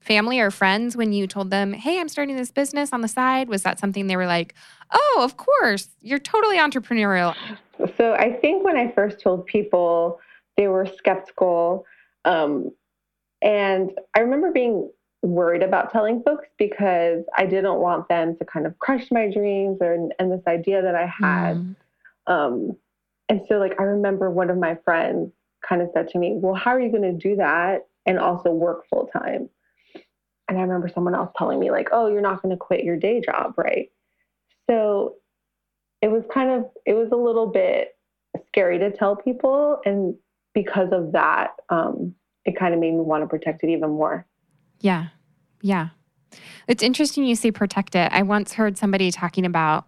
family 0.00 0.40
or 0.40 0.50
friends 0.50 0.96
when 0.96 1.12
you 1.12 1.26
told 1.26 1.50
them, 1.50 1.72
hey, 1.72 2.00
I'm 2.00 2.08
starting 2.08 2.36
this 2.36 2.50
business 2.50 2.92
on 2.92 3.00
the 3.00 3.08
side? 3.08 3.48
Was 3.48 3.62
that 3.62 3.78
something 3.78 4.06
they 4.06 4.16
were 4.16 4.26
like, 4.26 4.54
oh, 4.90 5.20
of 5.22 5.36
course, 5.36 5.88
you're 6.00 6.18
totally 6.18 6.58
entrepreneurial? 6.58 7.34
So 7.96 8.14
I 8.14 8.32
think 8.32 8.64
when 8.64 8.76
I 8.76 8.90
first 8.92 9.20
told 9.20 9.46
people, 9.46 10.20
they 10.56 10.68
were 10.68 10.86
skeptical. 10.86 11.84
Um, 12.24 12.70
and 13.42 13.92
I 14.14 14.20
remember 14.20 14.50
being 14.50 14.90
worried 15.22 15.62
about 15.62 15.92
telling 15.92 16.22
folks 16.22 16.46
because 16.58 17.24
I 17.36 17.46
didn't 17.46 17.76
want 17.76 18.08
them 18.08 18.36
to 18.36 18.44
kind 18.44 18.66
of 18.66 18.78
crush 18.78 19.10
my 19.10 19.30
dreams 19.30 19.78
or 19.80 20.10
and 20.18 20.32
this 20.32 20.46
idea 20.46 20.82
that 20.82 20.94
I 20.94 21.06
had. 21.06 21.56
Mm. 21.56 21.76
Um, 22.26 22.76
and 23.28 23.42
so 23.48 23.58
like 23.58 23.78
I 23.78 23.84
remember 23.84 24.30
one 24.30 24.50
of 24.50 24.58
my 24.58 24.76
friends 24.84 25.32
kind 25.66 25.82
of 25.82 25.90
said 25.92 26.08
to 26.10 26.18
me, 26.18 26.34
"Well, 26.36 26.54
how 26.54 26.70
are 26.72 26.80
you 26.80 26.90
going 26.90 27.02
to 27.02 27.12
do 27.12 27.36
that 27.36 27.86
and 28.06 28.18
also 28.18 28.50
work 28.50 28.86
full 28.88 29.08
time?" 29.12 29.48
And 30.48 30.58
I 30.58 30.62
remember 30.62 30.88
someone 30.88 31.14
else 31.14 31.32
telling 31.36 31.58
me, 31.58 31.72
like, 31.72 31.88
oh, 31.90 32.06
you're 32.06 32.20
not 32.20 32.40
going 32.40 32.50
to 32.50 32.56
quit 32.56 32.84
your 32.84 32.96
day 32.96 33.20
job, 33.20 33.54
right? 33.56 33.90
So 34.68 35.14
it 36.02 36.08
was 36.08 36.22
kind 36.32 36.50
of, 36.50 36.66
it 36.84 36.94
was 36.94 37.08
a 37.12 37.16
little 37.16 37.46
bit 37.46 37.96
scary 38.48 38.78
to 38.78 38.90
tell 38.90 39.16
people. 39.16 39.80
And 39.84 40.14
because 40.54 40.88
of 40.92 41.12
that, 41.12 41.52
um, 41.68 42.14
it 42.44 42.58
kind 42.58 42.74
of 42.74 42.80
made 42.80 42.92
me 42.92 43.00
want 43.00 43.22
to 43.22 43.26
protect 43.26 43.62
it 43.64 43.70
even 43.70 43.90
more. 43.90 44.26
Yeah. 44.80 45.08
Yeah. 45.62 45.88
It's 46.68 46.82
interesting 46.82 47.24
you 47.24 47.36
say 47.36 47.50
protect 47.50 47.94
it. 47.94 48.12
I 48.12 48.22
once 48.22 48.52
heard 48.52 48.76
somebody 48.76 49.10
talking 49.10 49.46
about 49.46 49.86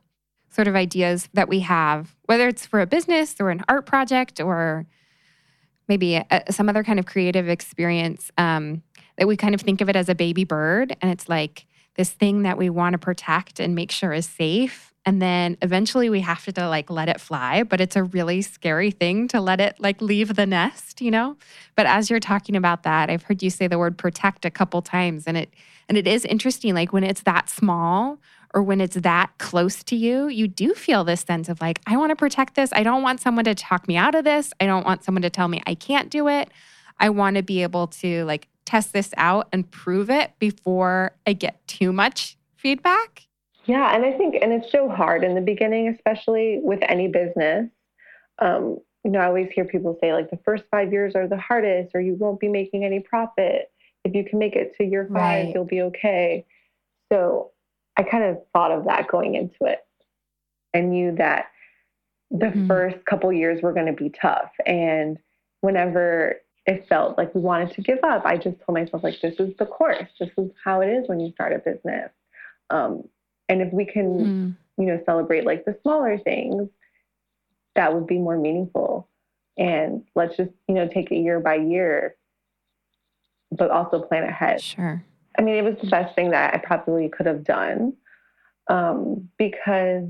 sort 0.50 0.66
of 0.66 0.74
ideas 0.74 1.28
that 1.34 1.48
we 1.48 1.60
have, 1.60 2.16
whether 2.24 2.48
it's 2.48 2.66
for 2.66 2.80
a 2.80 2.86
business 2.86 3.36
or 3.38 3.50
an 3.50 3.62
art 3.68 3.86
project 3.86 4.40
or 4.40 4.86
maybe 5.88 6.16
a, 6.16 6.42
some 6.50 6.68
other 6.68 6.82
kind 6.84 6.98
of 6.98 7.06
creative 7.06 7.48
experience. 7.48 8.30
Um, 8.38 8.82
that 9.18 9.26
we 9.26 9.36
kind 9.36 9.54
of 9.54 9.60
think 9.60 9.80
of 9.80 9.88
it 9.88 9.96
as 9.96 10.08
a 10.08 10.14
baby 10.14 10.44
bird 10.44 10.96
and 11.00 11.10
it's 11.10 11.28
like 11.28 11.66
this 11.98 12.10
thing 12.10 12.42
that 12.42 12.56
we 12.56 12.70
want 12.70 12.94
to 12.94 12.98
protect 12.98 13.58
and 13.58 13.74
make 13.74 13.90
sure 13.90 14.12
is 14.12 14.24
safe. 14.24 14.94
And 15.04 15.20
then 15.20 15.56
eventually 15.62 16.08
we 16.10 16.20
have 16.20 16.44
to 16.44 16.68
like 16.68 16.90
let 16.90 17.08
it 17.08 17.20
fly 17.20 17.62
but 17.62 17.80
it's 17.80 17.96
a 17.96 18.04
really 18.04 18.42
scary 18.42 18.90
thing 18.90 19.26
to 19.28 19.40
let 19.40 19.60
it 19.60 19.80
like 19.80 20.00
leave 20.00 20.34
the 20.34 20.46
nest 20.46 21.00
you 21.00 21.10
know? 21.10 21.36
But 21.76 21.86
as 21.86 22.10
you're 22.10 22.20
talking 22.20 22.56
about 22.56 22.82
that 22.82 23.08
i've 23.08 23.22
heard 23.22 23.42
you 23.42 23.48
say 23.48 23.68
the 23.68 23.78
word 23.78 23.96
protect 23.96 24.44
a 24.44 24.50
couple 24.50 24.82
times 24.82 25.26
and 25.26 25.36
it 25.36 25.54
and 25.88 25.96
it 25.96 26.06
is 26.06 26.24
interesting 26.26 26.74
like 26.74 26.92
when 26.92 27.04
it's 27.04 27.22
that 27.22 27.48
small 27.48 28.18
or 28.52 28.62
when 28.62 28.80
it's 28.82 28.96
that 28.96 29.30
close 29.38 29.82
to 29.84 29.96
you 29.96 30.28
you 30.28 30.46
do 30.46 30.74
feel 30.74 31.04
this 31.04 31.22
sense 31.22 31.48
of 31.48 31.58
like 31.60 31.80
i 31.86 31.96
want 31.96 32.10
to 32.10 32.16
protect 32.16 32.54
this. 32.54 32.70
I 32.74 32.82
don't 32.82 33.02
want 33.02 33.20
someone 33.20 33.44
to 33.46 33.54
talk 33.54 33.88
me 33.88 33.96
out 33.96 34.14
of 34.14 34.24
this. 34.24 34.52
I 34.60 34.66
don't 34.66 34.84
want 34.84 35.04
someone 35.04 35.22
to 35.22 35.30
tell 35.30 35.48
me 35.48 35.62
i 35.66 35.74
can't 35.74 36.10
do 36.10 36.28
it. 36.28 36.50
I 37.00 37.10
want 37.10 37.36
to 37.36 37.42
be 37.42 37.62
able 37.62 37.86
to 38.02 38.24
like 38.24 38.48
test 38.68 38.92
this 38.92 39.14
out 39.16 39.48
and 39.50 39.70
prove 39.70 40.10
it 40.10 40.32
before 40.38 41.12
I 41.26 41.32
get 41.32 41.66
too 41.66 41.90
much 41.90 42.36
feedback? 42.56 43.26
Yeah, 43.64 43.94
and 43.94 44.04
I 44.04 44.12
think, 44.12 44.36
and 44.42 44.52
it's 44.52 44.70
so 44.70 44.90
hard 44.90 45.24
in 45.24 45.34
the 45.34 45.40
beginning, 45.40 45.88
especially 45.88 46.60
with 46.62 46.80
any 46.82 47.08
business. 47.08 47.70
Um, 48.40 48.78
you 49.04 49.10
know, 49.10 49.20
I 49.20 49.26
always 49.26 49.50
hear 49.54 49.64
people 49.64 49.96
say 50.02 50.12
like 50.12 50.30
the 50.30 50.38
first 50.44 50.64
five 50.70 50.92
years 50.92 51.14
are 51.14 51.26
the 51.26 51.38
hardest, 51.38 51.92
or 51.94 52.00
you 52.00 52.14
won't 52.14 52.40
be 52.40 52.48
making 52.48 52.84
any 52.84 53.00
profit. 53.00 53.70
If 54.04 54.14
you 54.14 54.24
can 54.24 54.38
make 54.38 54.54
it 54.54 54.74
to 54.76 54.84
year 54.84 55.06
five, 55.10 55.46
right. 55.46 55.54
you'll 55.54 55.64
be 55.64 55.82
okay. 55.82 56.44
So 57.10 57.52
I 57.96 58.02
kind 58.02 58.24
of 58.24 58.38
thought 58.52 58.70
of 58.70 58.84
that 58.84 59.08
going 59.08 59.34
into 59.34 59.56
it. 59.62 59.80
I 60.74 60.80
knew 60.80 61.14
that 61.16 61.46
the 62.30 62.46
mm-hmm. 62.46 62.66
first 62.66 63.04
couple 63.06 63.32
years 63.32 63.62
were 63.62 63.72
going 63.72 63.86
to 63.86 63.92
be 63.92 64.10
tough. 64.10 64.50
And 64.66 65.18
whenever 65.62 66.36
it 66.68 66.86
felt 66.86 67.16
like 67.16 67.34
we 67.34 67.40
wanted 67.40 67.72
to 67.72 67.80
give 67.80 67.98
up. 68.04 68.26
I 68.26 68.36
just 68.36 68.58
told 68.60 68.78
myself, 68.78 69.02
like, 69.02 69.18
this 69.22 69.34
is 69.38 69.56
the 69.58 69.64
course. 69.64 70.06
This 70.20 70.28
is 70.36 70.50
how 70.62 70.82
it 70.82 70.90
is 70.90 71.08
when 71.08 71.18
you 71.18 71.32
start 71.32 71.54
a 71.54 71.58
business. 71.58 72.10
Um, 72.68 73.08
and 73.48 73.62
if 73.62 73.72
we 73.72 73.86
can, 73.86 74.04
mm. 74.18 74.56
you 74.76 74.84
know, 74.84 75.02
celebrate 75.06 75.46
like 75.46 75.64
the 75.64 75.78
smaller 75.80 76.18
things, 76.18 76.68
that 77.74 77.94
would 77.94 78.06
be 78.06 78.18
more 78.18 78.36
meaningful. 78.36 79.08
And 79.56 80.04
let's 80.14 80.36
just, 80.36 80.50
you 80.68 80.74
know, 80.74 80.86
take 80.86 81.10
it 81.10 81.16
year 81.16 81.40
by 81.40 81.54
year, 81.54 82.16
but 83.50 83.70
also 83.70 84.02
plan 84.02 84.24
ahead. 84.24 84.60
Sure. 84.60 85.02
I 85.38 85.42
mean, 85.42 85.54
it 85.54 85.64
was 85.64 85.76
the 85.80 85.88
best 85.88 86.14
thing 86.14 86.32
that 86.32 86.52
I 86.52 86.58
probably 86.58 87.08
could 87.08 87.24
have 87.24 87.44
done 87.44 87.94
um, 88.68 89.30
because 89.38 90.04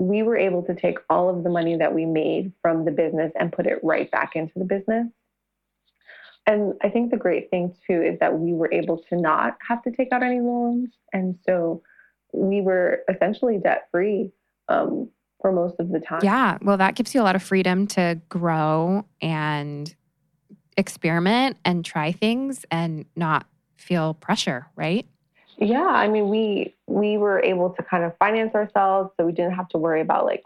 we 0.00 0.24
were 0.24 0.36
able 0.36 0.64
to 0.64 0.74
take 0.74 0.98
all 1.08 1.30
of 1.30 1.44
the 1.44 1.50
money 1.50 1.76
that 1.76 1.94
we 1.94 2.04
made 2.04 2.52
from 2.62 2.84
the 2.84 2.90
business 2.90 3.30
and 3.38 3.52
put 3.52 3.68
it 3.68 3.78
right 3.84 4.10
back 4.10 4.34
into 4.34 4.54
the 4.56 4.64
business. 4.64 5.06
And 6.46 6.74
I 6.82 6.88
think 6.88 7.10
the 7.10 7.16
great 7.16 7.50
thing 7.50 7.74
too 7.86 8.02
is 8.02 8.18
that 8.20 8.38
we 8.38 8.52
were 8.52 8.72
able 8.72 8.98
to 9.08 9.16
not 9.16 9.56
have 9.68 9.82
to 9.84 9.90
take 9.92 10.08
out 10.12 10.22
any 10.22 10.40
loans. 10.40 10.90
And 11.12 11.38
so 11.46 11.82
we 12.32 12.60
were 12.60 13.02
essentially 13.08 13.58
debt 13.58 13.88
free 13.90 14.32
um, 14.68 15.08
for 15.40 15.52
most 15.52 15.76
of 15.78 15.90
the 15.90 16.00
time. 16.00 16.20
Yeah. 16.22 16.58
Well, 16.62 16.76
that 16.78 16.94
gives 16.94 17.14
you 17.14 17.20
a 17.20 17.24
lot 17.24 17.36
of 17.36 17.42
freedom 17.42 17.86
to 17.88 18.20
grow 18.28 19.06
and 19.20 19.94
experiment 20.76 21.58
and 21.64 21.84
try 21.84 22.12
things 22.12 22.64
and 22.70 23.04
not 23.14 23.46
feel 23.76 24.14
pressure, 24.14 24.66
right? 24.74 25.06
Yeah, 25.58 25.86
I 25.86 26.08
mean, 26.08 26.28
we 26.28 26.74
we 26.86 27.18
were 27.18 27.40
able 27.40 27.70
to 27.70 27.82
kind 27.82 28.04
of 28.04 28.16
finance 28.18 28.54
ourselves, 28.54 29.10
so 29.16 29.26
we 29.26 29.32
didn't 29.32 29.54
have 29.54 29.68
to 29.68 29.78
worry 29.78 30.00
about 30.00 30.24
like 30.24 30.42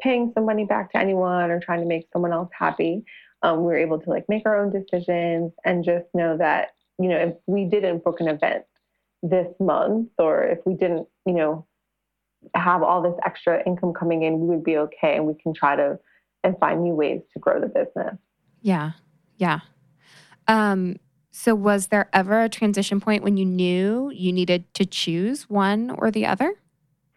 paying 0.00 0.32
some 0.34 0.44
money 0.44 0.64
back 0.64 0.92
to 0.92 0.98
anyone 0.98 1.50
or 1.50 1.60
trying 1.60 1.80
to 1.80 1.86
make 1.86 2.06
someone 2.12 2.32
else 2.32 2.50
happy 2.56 3.04
um, 3.42 3.58
we 3.58 3.64
were 3.64 3.78
able 3.78 4.00
to 4.00 4.10
like 4.10 4.24
make 4.28 4.42
our 4.46 4.60
own 4.60 4.72
decisions 4.72 5.52
and 5.64 5.84
just 5.84 6.06
know 6.14 6.36
that 6.36 6.74
you 6.98 7.08
know 7.08 7.16
if 7.16 7.34
we 7.46 7.64
didn't 7.64 8.04
book 8.04 8.20
an 8.20 8.28
event 8.28 8.64
this 9.22 9.48
month 9.60 10.08
or 10.18 10.44
if 10.44 10.58
we 10.64 10.74
didn't 10.74 11.06
you 11.26 11.34
know 11.34 11.66
have 12.54 12.82
all 12.82 13.02
this 13.02 13.18
extra 13.24 13.62
income 13.66 13.92
coming 13.92 14.22
in 14.22 14.40
we 14.40 14.46
would 14.46 14.64
be 14.64 14.76
okay 14.76 15.16
and 15.16 15.26
we 15.26 15.34
can 15.34 15.52
try 15.52 15.74
to 15.74 15.98
and 16.44 16.56
find 16.58 16.82
new 16.82 16.94
ways 16.94 17.20
to 17.32 17.40
grow 17.40 17.60
the 17.60 17.66
business. 17.66 18.16
Yeah. 18.60 18.92
Yeah. 19.36 19.60
Um 20.46 20.96
so 21.30 21.54
was 21.54 21.88
there 21.88 22.08
ever 22.12 22.42
a 22.42 22.48
transition 22.48 23.00
point 23.00 23.22
when 23.22 23.36
you 23.36 23.44
knew 23.44 24.10
you 24.12 24.32
needed 24.32 24.72
to 24.74 24.84
choose 24.84 25.48
one 25.48 25.90
or 25.90 26.10
the 26.10 26.26
other? 26.26 26.52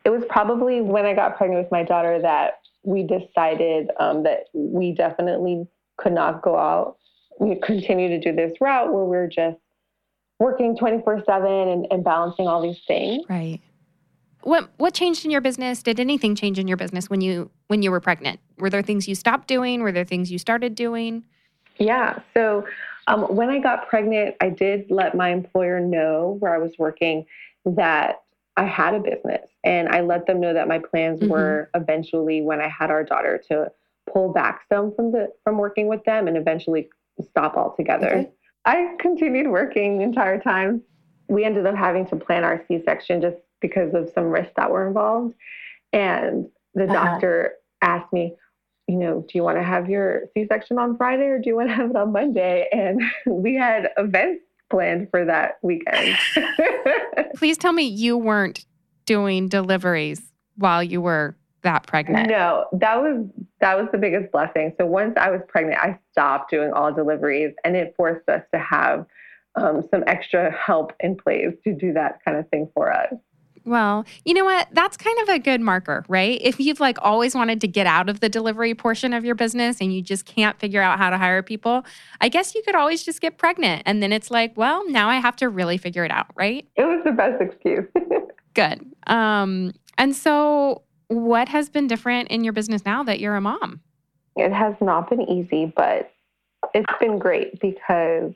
It 0.03 0.09
was 0.09 0.23
probably 0.29 0.81
when 0.81 1.05
i 1.05 1.13
got 1.13 1.37
pregnant 1.37 1.63
with 1.63 1.71
my 1.71 1.83
daughter 1.83 2.19
that 2.21 2.61
we 2.83 3.03
decided 3.03 3.91
um, 3.99 4.23
that 4.23 4.45
we 4.53 4.93
definitely 4.93 5.67
could 6.01 6.13
not 6.13 6.41
go 6.41 6.57
out. 6.57 6.97
We 7.39 7.55
continue 7.63 8.09
to 8.09 8.19
do 8.19 8.35
this 8.35 8.53
route 8.59 8.91
where 8.93 9.05
we're 9.05 9.27
just 9.27 9.57
working 10.39 10.75
24 10.75 11.23
7 11.25 11.85
and 11.89 12.03
balancing 12.03 12.47
all 12.47 12.61
these 12.61 12.81
things. 12.87 13.23
Right. 13.29 13.61
What 14.43 14.71
what 14.77 14.95
changed 14.95 15.23
in 15.23 15.29
your 15.29 15.41
business? 15.41 15.83
Did 15.83 15.99
anything 15.99 16.33
change 16.33 16.57
in 16.57 16.67
your 16.67 16.77
business 16.77 17.09
when 17.09 17.21
you 17.21 17.51
when 17.67 17.83
you 17.83 17.91
were 17.91 17.99
pregnant? 17.99 18.39
Were 18.57 18.71
there 18.71 18.81
things 18.81 19.07
you 19.07 19.13
stopped 19.13 19.47
doing? 19.47 19.81
Were 19.81 19.91
there 19.91 20.03
things 20.03 20.31
you 20.31 20.39
started 20.39 20.73
doing? 20.73 21.23
Yeah. 21.77 22.19
So 22.33 22.65
um, 23.07 23.35
when 23.35 23.49
I 23.49 23.59
got 23.59 23.87
pregnant, 23.87 24.35
I 24.41 24.49
did 24.49 24.89
let 24.89 25.15
my 25.15 25.29
employer 25.29 25.79
know 25.79 26.37
where 26.39 26.55
I 26.55 26.57
was 26.57 26.71
working 26.79 27.25
that 27.65 28.21
I 28.57 28.65
had 28.65 28.95
a 28.95 28.99
business, 28.99 29.47
and 29.63 29.89
I 29.89 30.01
let 30.01 30.25
them 30.25 30.39
know 30.39 30.53
that 30.53 30.67
my 30.67 30.79
plans 30.79 31.19
mm-hmm. 31.19 31.31
were 31.31 31.69
eventually 31.75 32.41
when 32.41 32.61
I 32.61 32.67
had 32.67 32.89
our 32.89 33.03
daughter 33.03 33.41
to 33.49 33.71
pull 34.11 34.31
back 34.33 34.61
some 34.69 34.93
from 34.95 35.11
the 35.11 35.29
from 35.43 35.57
working 35.57 35.87
with 35.87 36.03
them 36.05 36.27
and 36.27 36.37
eventually 36.37 36.89
stop 37.21 37.55
altogether. 37.55 38.09
Okay. 38.09 38.31
I 38.65 38.95
continued 38.99 39.47
working 39.47 39.97
the 39.97 40.03
entire 40.03 40.39
time. 40.39 40.81
We 41.27 41.43
ended 41.43 41.65
up 41.65 41.75
having 41.75 42.05
to 42.07 42.15
plan 42.15 42.43
our 42.43 42.63
C-section 42.67 43.21
just 43.21 43.37
because 43.59 43.93
of 43.93 44.09
some 44.13 44.25
risks 44.25 44.53
that 44.57 44.69
were 44.69 44.87
involved. 44.87 45.33
And 45.93 46.47
the 46.73 46.83
uh-huh. 46.83 46.93
doctor 46.93 47.53
asked 47.81 48.11
me, 48.13 48.35
you 48.87 48.97
know, 48.97 49.25
do 49.27 49.37
you 49.37 49.43
want 49.43 49.57
to 49.57 49.63
have 49.63 49.89
your 49.89 50.23
C 50.33 50.45
section 50.47 50.77
on 50.77 50.97
Friday 50.97 51.25
or 51.25 51.39
do 51.39 51.49
you 51.49 51.55
want 51.55 51.69
to 51.69 51.75
have 51.75 51.91
it 51.91 51.95
on 51.95 52.11
Monday? 52.11 52.67
And 52.71 53.01
we 53.25 53.55
had 53.55 53.89
events 53.97 54.43
planned 54.69 55.09
for 55.09 55.25
that 55.25 55.59
weekend. 55.61 56.17
Please 57.35 57.57
tell 57.57 57.73
me 57.73 57.83
you 57.83 58.17
weren't 58.17 58.65
doing 59.05 59.47
deliveries 59.47 60.21
while 60.55 60.83
you 60.83 61.01
were 61.01 61.35
that 61.63 61.87
pregnant. 61.87 62.29
No, 62.29 62.65
that 62.73 63.01
was 63.01 63.25
that 63.59 63.77
was 63.77 63.87
the 63.91 63.97
biggest 63.97 64.31
blessing. 64.31 64.73
So 64.79 64.85
once 64.85 65.13
I 65.17 65.29
was 65.31 65.41
pregnant, 65.47 65.79
I 65.79 65.99
stopped 66.11 66.51
doing 66.51 66.71
all 66.73 66.93
deliveries 66.93 67.53
and 67.63 67.75
it 67.75 67.93
forced 67.95 68.27
us 68.29 68.41
to 68.53 68.59
have 68.59 69.05
um, 69.55 69.87
some 69.91 70.03
extra 70.07 70.51
help 70.51 70.93
in 70.99 71.15
place 71.15 71.53
to 71.63 71.73
do 71.73 71.93
that 71.93 72.19
kind 72.25 72.37
of 72.37 72.49
thing 72.49 72.69
for 72.73 72.91
us. 72.91 73.13
Well, 73.63 74.05
you 74.25 74.33
know 74.33 74.45
what? 74.45 74.69
That's 74.71 74.97
kind 74.97 75.17
of 75.21 75.29
a 75.29 75.39
good 75.39 75.61
marker, 75.61 76.03
right? 76.07 76.39
If 76.41 76.59
you've 76.59 76.79
like 76.79 76.97
always 76.99 77.35
wanted 77.35 77.61
to 77.61 77.67
get 77.67 77.85
out 77.85 78.09
of 78.09 78.19
the 78.19 78.29
delivery 78.29 78.73
portion 78.73 79.13
of 79.13 79.23
your 79.23 79.35
business 79.35 79.79
and 79.79 79.93
you 79.93 80.01
just 80.01 80.25
can't 80.25 80.59
figure 80.59 80.81
out 80.81 80.97
how 80.97 81.11
to 81.11 81.17
hire 81.17 81.43
people, 81.43 81.85
I 82.19 82.29
guess 82.29 82.55
you 82.55 82.63
could 82.63 82.75
always 82.75 83.03
just 83.03 83.21
get 83.21 83.37
pregnant. 83.37 83.83
And 83.85 84.01
then 84.01 84.11
it's 84.11 84.31
like, 84.31 84.57
well, 84.57 84.89
now 84.89 85.09
I 85.09 85.17
have 85.17 85.35
to 85.37 85.49
really 85.49 85.77
figure 85.77 86.03
it 86.03 86.11
out, 86.11 86.27
right? 86.35 86.67
It 86.75 86.85
was 86.85 87.01
the 87.05 87.11
best 87.11 87.39
excuse. 87.41 87.85
good. 88.55 88.83
Um, 89.05 89.73
and 89.97 90.15
so, 90.15 90.81
what 91.11 91.49
has 91.49 91.69
been 91.69 91.87
different 91.87 92.29
in 92.29 92.43
your 92.43 92.53
business 92.53 92.85
now 92.85 93.03
that 93.03 93.19
you're 93.19 93.35
a 93.35 93.41
mom? 93.41 93.81
It 94.37 94.53
has 94.53 94.75
not 94.79 95.09
been 95.09 95.21
easy, 95.29 95.65
but 95.75 96.11
it's 96.73 96.93
been 97.01 97.19
great 97.19 97.59
because 97.59 98.31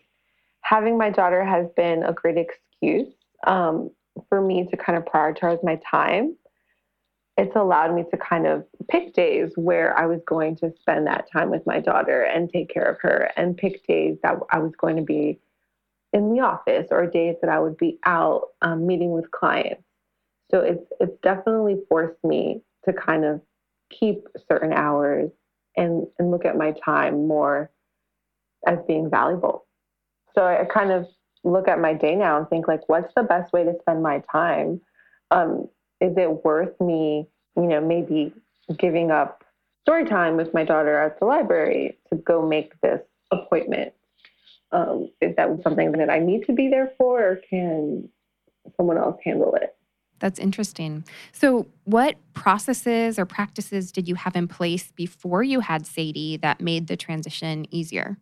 having 0.60 0.98
my 0.98 1.10
daughter 1.10 1.44
has 1.46 1.68
been 1.78 2.04
a 2.04 2.12
great 2.12 2.38
excuse. 2.38 3.14
Um, 3.48 3.92
for 4.30 4.42
me 4.42 4.68
to 4.70 4.78
kind 4.78 4.98
of 4.98 5.06
prioritize 5.06 5.64
my 5.64 5.80
time, 5.90 6.36
it's 7.38 7.56
allowed 7.56 7.96
me 7.96 8.04
to 8.12 8.18
kind 8.18 8.46
of 8.46 8.66
pick 8.90 9.14
days 9.14 9.52
where 9.56 9.98
I 9.98 10.06
was 10.06 10.20
going 10.26 10.58
to 10.58 10.74
spend 10.82 11.08
that 11.08 11.30
time 11.32 11.50
with 11.50 11.66
my 11.66 11.80
daughter 11.80 12.24
and 12.24 12.50
take 12.50 12.70
care 12.70 12.86
of 12.86 12.98
her, 13.02 13.32
and 13.38 13.56
pick 13.56 13.88
days 13.88 14.18
that 14.24 14.38
I 14.52 14.60
was 14.60 14.74
going 14.78 14.98
to 14.98 15.02
be 15.02 15.40
in 16.12 16.34
the 16.34 16.42
office 16.42 16.88
or 16.92 17.08
days 17.08 17.36
that 17.42 17.50
I 17.50 17.60
would 17.60 17.78
be 17.78 18.00
out 18.06 18.50
um, 18.62 18.86
meeting 18.86 19.12
with 19.12 19.32
clients. 19.32 19.85
So 20.56 20.62
it's 20.62 20.90
it's 21.02 21.18
definitely 21.22 21.82
forced 21.90 22.24
me 22.24 22.62
to 22.86 22.94
kind 22.94 23.26
of 23.26 23.42
keep 23.90 24.26
certain 24.48 24.72
hours 24.72 25.30
and 25.76 26.08
and 26.18 26.32
look 26.32 26.46
at 26.46 26.56
my 26.56 26.74
time 26.84 27.28
more 27.28 27.70
as 28.66 28.78
being 28.88 29.10
valuable. 29.10 29.66
So 30.34 30.46
I 30.46 30.64
kind 30.64 30.92
of 30.94 31.08
look 31.44 31.68
at 31.68 31.82
my 31.82 31.94
day 31.94 32.16
now 32.16 32.38
and 32.38 32.48
think 32.48 32.70
like, 32.70 32.88
what's 32.88 33.14
the 33.16 33.24
best 33.24 33.52
way 33.52 33.66
to 33.66 33.74
spend 33.82 34.02
my 34.02 34.24
time? 34.32 34.80
Um, 35.30 35.68
is 36.00 36.16
it 36.16 36.46
worth 36.46 36.80
me, 36.80 37.28
you 37.58 37.64
know, 37.64 37.82
maybe 37.82 38.34
giving 38.78 39.12
up 39.12 39.44
story 39.82 40.06
time 40.06 40.38
with 40.38 40.54
my 40.54 40.64
daughter 40.64 40.98
at 40.98 41.20
the 41.20 41.26
library 41.26 41.98
to 42.08 42.16
go 42.16 42.48
make 42.48 42.80
this 42.80 43.02
appointment? 43.30 43.92
Um, 44.72 45.10
is 45.20 45.36
that 45.36 45.50
something 45.64 45.92
that 45.92 46.10
I 46.10 46.20
need 46.20 46.46
to 46.46 46.54
be 46.54 46.70
there 46.70 46.94
for, 46.98 47.22
or 47.22 47.42
can 47.50 48.08
someone 48.78 48.98
else 48.98 49.20
handle 49.22 49.54
it? 49.56 49.76
That's 50.26 50.40
interesting. 50.40 51.04
So, 51.34 51.68
what 51.84 52.16
processes 52.34 53.20
or 53.20 53.28
practices 53.28 53.92
did 53.92 54.08
you 54.08 54.16
have 54.16 54.36
in 54.36 54.48
place 54.48 54.92
before 54.96 55.44
you 55.44 55.60
had 55.60 55.86
Sadie 55.86 56.38
that 56.38 56.60
made 56.60 56.88
the 56.88 56.98
transition 56.98 57.68
easier? 57.70 58.18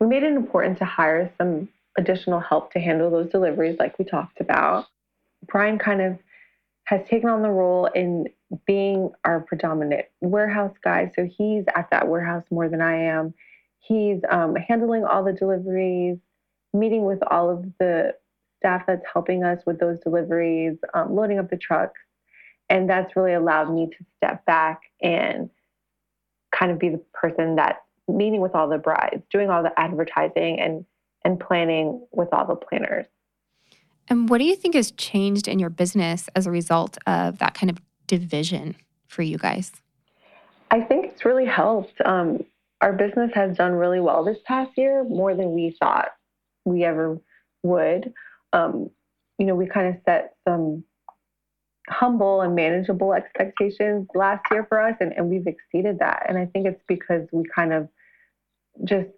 We 0.00 0.06
made 0.06 0.22
it 0.22 0.32
important 0.32 0.78
to 0.78 0.86
hire 0.86 1.30
some 1.36 1.68
additional 1.98 2.40
help 2.40 2.72
to 2.72 2.78
handle 2.78 3.10
those 3.10 3.28
deliveries, 3.30 3.76
like 3.78 3.98
we 3.98 4.06
talked 4.06 4.40
about. 4.40 4.86
Brian 5.46 5.78
kind 5.78 6.00
of 6.00 6.18
has 6.84 7.06
taken 7.06 7.28
on 7.28 7.42
the 7.42 7.50
role 7.50 7.90
in 7.94 8.28
being 8.66 9.10
our 9.26 9.40
predominant 9.40 10.06
warehouse 10.22 10.76
guy. 10.82 11.12
So 11.14 11.26
he's 11.26 11.64
at 11.74 11.90
that 11.90 12.08
warehouse 12.08 12.44
more 12.50 12.70
than 12.70 12.80
I 12.80 13.02
am. 13.02 13.34
He's 13.80 14.22
um, 14.30 14.56
handling 14.56 15.04
all 15.04 15.22
the 15.22 15.34
deliveries, 15.34 16.16
meeting 16.72 17.04
with 17.04 17.18
all 17.30 17.50
of 17.50 17.66
the 17.78 18.14
staff 18.58 18.84
that's 18.86 19.04
helping 19.12 19.44
us 19.44 19.60
with 19.66 19.78
those 19.78 19.98
deliveries, 20.00 20.76
um, 20.94 21.14
loading 21.14 21.38
up 21.38 21.50
the 21.50 21.56
trucks. 21.56 22.00
And 22.68 22.90
that's 22.90 23.14
really 23.16 23.34
allowed 23.34 23.72
me 23.72 23.86
to 23.86 24.04
step 24.16 24.44
back 24.44 24.80
and 25.00 25.50
kind 26.52 26.72
of 26.72 26.78
be 26.78 26.88
the 26.88 27.02
person 27.12 27.56
that 27.56 27.82
meeting 28.08 28.40
with 28.40 28.54
all 28.54 28.68
the 28.68 28.78
brides, 28.78 29.22
doing 29.30 29.50
all 29.50 29.62
the 29.62 29.78
advertising 29.78 30.60
and 30.60 30.84
and 31.24 31.40
planning 31.40 32.06
with 32.12 32.28
all 32.32 32.46
the 32.46 32.54
planners. 32.54 33.06
And 34.08 34.28
what 34.28 34.38
do 34.38 34.44
you 34.44 34.54
think 34.54 34.76
has 34.76 34.92
changed 34.92 35.48
in 35.48 35.58
your 35.58 35.70
business 35.70 36.28
as 36.36 36.46
a 36.46 36.50
result 36.52 36.98
of 37.06 37.38
that 37.38 37.54
kind 37.54 37.68
of 37.68 37.78
division 38.06 38.76
for 39.08 39.22
you 39.22 39.36
guys? 39.36 39.72
I 40.70 40.80
think 40.82 41.06
it's 41.06 41.24
really 41.24 41.46
helped. 41.46 42.00
Um, 42.04 42.44
our 42.80 42.92
business 42.92 43.32
has 43.34 43.56
done 43.56 43.72
really 43.72 44.00
well 44.00 44.24
this 44.24 44.38
past 44.44 44.70
year, 44.76 45.02
more 45.04 45.34
than 45.34 45.52
we 45.52 45.76
thought 45.80 46.10
we 46.64 46.84
ever 46.84 47.18
would. 47.62 48.12
Um, 48.56 48.90
you 49.38 49.46
know, 49.46 49.54
we 49.54 49.66
kind 49.66 49.88
of 49.88 50.00
set 50.04 50.34
some 50.48 50.82
humble 51.88 52.40
and 52.40 52.54
manageable 52.54 53.12
expectations 53.12 54.08
last 54.14 54.42
year 54.50 54.66
for 54.68 54.80
us, 54.80 54.96
and, 55.00 55.12
and 55.12 55.28
we've 55.28 55.46
exceeded 55.46 55.98
that. 56.00 56.24
And 56.28 56.38
I 56.38 56.46
think 56.46 56.66
it's 56.66 56.82
because 56.88 57.28
we 57.32 57.44
kind 57.54 57.72
of 57.72 57.88
just 58.84 59.08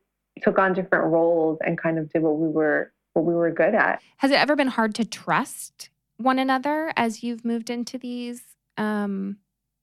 took 0.43 0.59
on 0.59 0.75
different 0.75 1.07
roles 1.07 1.59
and 1.65 1.81
kind 1.81 1.99
of 1.99 2.13
did 2.13 2.23
what 2.23 2.39
we 2.39 2.49
were 2.49 2.93
what 3.15 3.25
we 3.25 3.35
were 3.35 3.51
good 3.51 3.75
at. 3.75 4.01
Has 4.19 4.31
it 4.31 4.39
ever 4.39 4.55
been 4.55 4.69
hard 4.69 4.95
to 4.97 5.05
trust 5.05 5.91
one 6.19 6.39
another 6.39 6.93
as 6.97 7.23
you've 7.23 7.45
moved 7.45 7.71
into 7.71 7.99
these 7.99 8.43
um, 8.77 9.39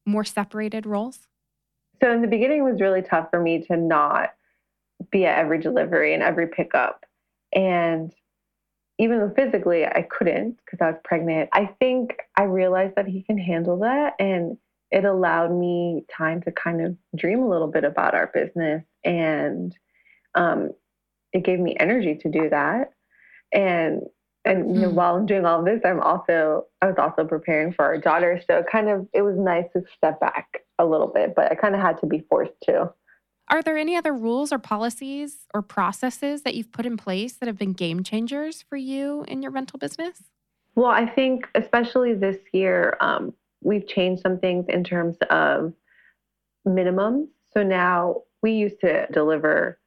more 0.05 0.23
separated 0.23 0.85
roles? 0.85 1.27
So 2.01 2.11
in 2.11 2.21
the 2.21 2.27
beginning, 2.27 2.59
it 2.59 2.63
was 2.71 2.79
really 2.79 3.01
tough 3.01 3.29
for 3.31 3.41
me 3.41 3.63
to 3.67 3.77
not 3.77 4.33
be 5.11 5.25
at 5.25 5.39
every 5.39 5.59
delivery 5.59 6.13
and 6.13 6.21
every 6.21 6.47
pickup, 6.47 7.05
and 7.53 8.13
even 8.97 9.19
though 9.19 9.33
physically 9.35 9.85
I 9.85 10.07
couldn't 10.09 10.57
because 10.63 10.79
I 10.81 10.91
was 10.91 10.99
pregnant, 11.03 11.49
I 11.53 11.69
think 11.79 12.17
I 12.37 12.43
realized 12.43 12.95
that 12.95 13.07
he 13.07 13.23
can 13.23 13.37
handle 13.37 13.79
that 13.79 14.13
and 14.19 14.57
it 14.91 15.03
allowed 15.03 15.51
me 15.51 16.05
time 16.15 16.41
to 16.43 16.51
kind 16.51 16.85
of 16.85 16.95
dream 17.15 17.41
a 17.41 17.49
little 17.49 17.67
bit 17.67 17.83
about 17.83 18.13
our 18.13 18.27
business 18.33 18.83
and 19.03 19.75
um, 20.35 20.71
it 21.33 21.43
gave 21.43 21.59
me 21.59 21.75
energy 21.79 22.15
to 22.21 22.29
do 22.29 22.49
that. 22.49 22.91
And 23.51 24.01
and 24.45 24.75
you 24.75 24.81
know, 24.83 24.89
mm. 24.89 24.93
while 24.93 25.15
I'm 25.15 25.25
doing 25.25 25.45
all 25.45 25.63
this, 25.63 25.81
I'm 25.83 25.99
also 25.99 26.67
I 26.81 26.87
was 26.87 26.95
also 26.97 27.25
preparing 27.25 27.73
for 27.73 27.83
our 27.83 27.97
daughter. 27.97 28.39
So 28.47 28.63
kind 28.71 28.89
of 28.89 29.07
it 29.13 29.23
was 29.23 29.37
nice 29.37 29.65
to 29.73 29.83
step 29.97 30.19
back 30.19 30.47
a 30.77 30.85
little 30.85 31.07
bit, 31.07 31.33
but 31.35 31.51
I 31.51 31.55
kind 31.55 31.75
of 31.75 31.81
had 31.81 31.99
to 32.01 32.05
be 32.05 32.25
forced 32.29 32.53
to. 32.63 32.93
Are 33.47 33.61
there 33.61 33.77
any 33.77 33.95
other 33.95 34.13
rules 34.13 34.51
or 34.51 34.57
policies 34.57 35.45
or 35.53 35.61
processes 35.61 36.41
that 36.41 36.55
you've 36.55 36.71
put 36.71 36.85
in 36.85 36.97
place 36.97 37.33
that 37.33 37.47
have 37.47 37.57
been 37.57 37.73
game 37.73 38.03
changers 38.03 38.63
for 38.63 38.75
you 38.75 39.23
in 39.27 39.43
your 39.43 39.51
rental 39.51 39.77
business? 39.77 40.23
Well, 40.73 40.89
I 40.89 41.05
think 41.05 41.47
especially 41.53 42.15
this 42.15 42.37
year, 42.53 42.97
um, 43.01 43.33
we've 43.61 43.87
changed 43.87 44.23
some 44.23 44.39
things 44.39 44.65
in 44.67 44.83
terms 44.83 45.15
of 45.29 45.73
minimums. 46.67 47.27
So 47.53 47.63
now 47.63 48.23
we 48.41 48.51
used 48.53 48.79
to 48.81 49.07
deliver 49.13 49.79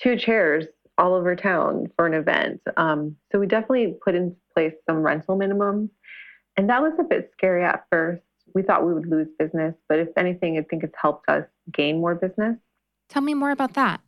two 0.00 0.16
chairs 0.16 0.64
all 0.96 1.14
over 1.14 1.36
town 1.36 1.88
for 1.94 2.06
an 2.06 2.14
event. 2.14 2.60
Um, 2.76 3.16
so 3.30 3.38
we 3.38 3.46
definitely 3.46 3.96
put 4.02 4.14
in 4.14 4.34
place 4.54 4.74
some 4.88 5.02
rental 5.02 5.38
minimums. 5.38 5.90
And 6.56 6.68
that 6.70 6.82
was 6.82 6.94
a 6.98 7.04
bit 7.04 7.30
scary 7.34 7.64
at 7.64 7.84
first. 7.90 8.22
We 8.54 8.62
thought 8.62 8.84
we 8.84 8.94
would 8.94 9.06
lose 9.06 9.28
business, 9.38 9.74
but 9.88 9.98
if 9.98 10.08
anything, 10.16 10.58
I 10.58 10.62
think 10.62 10.82
it's 10.82 10.96
helped 11.00 11.28
us 11.28 11.44
gain 11.72 12.00
more 12.00 12.14
business. 12.14 12.56
Tell 13.08 13.22
me 13.22 13.34
more 13.34 13.50
about 13.50 13.74
that. 13.74 14.00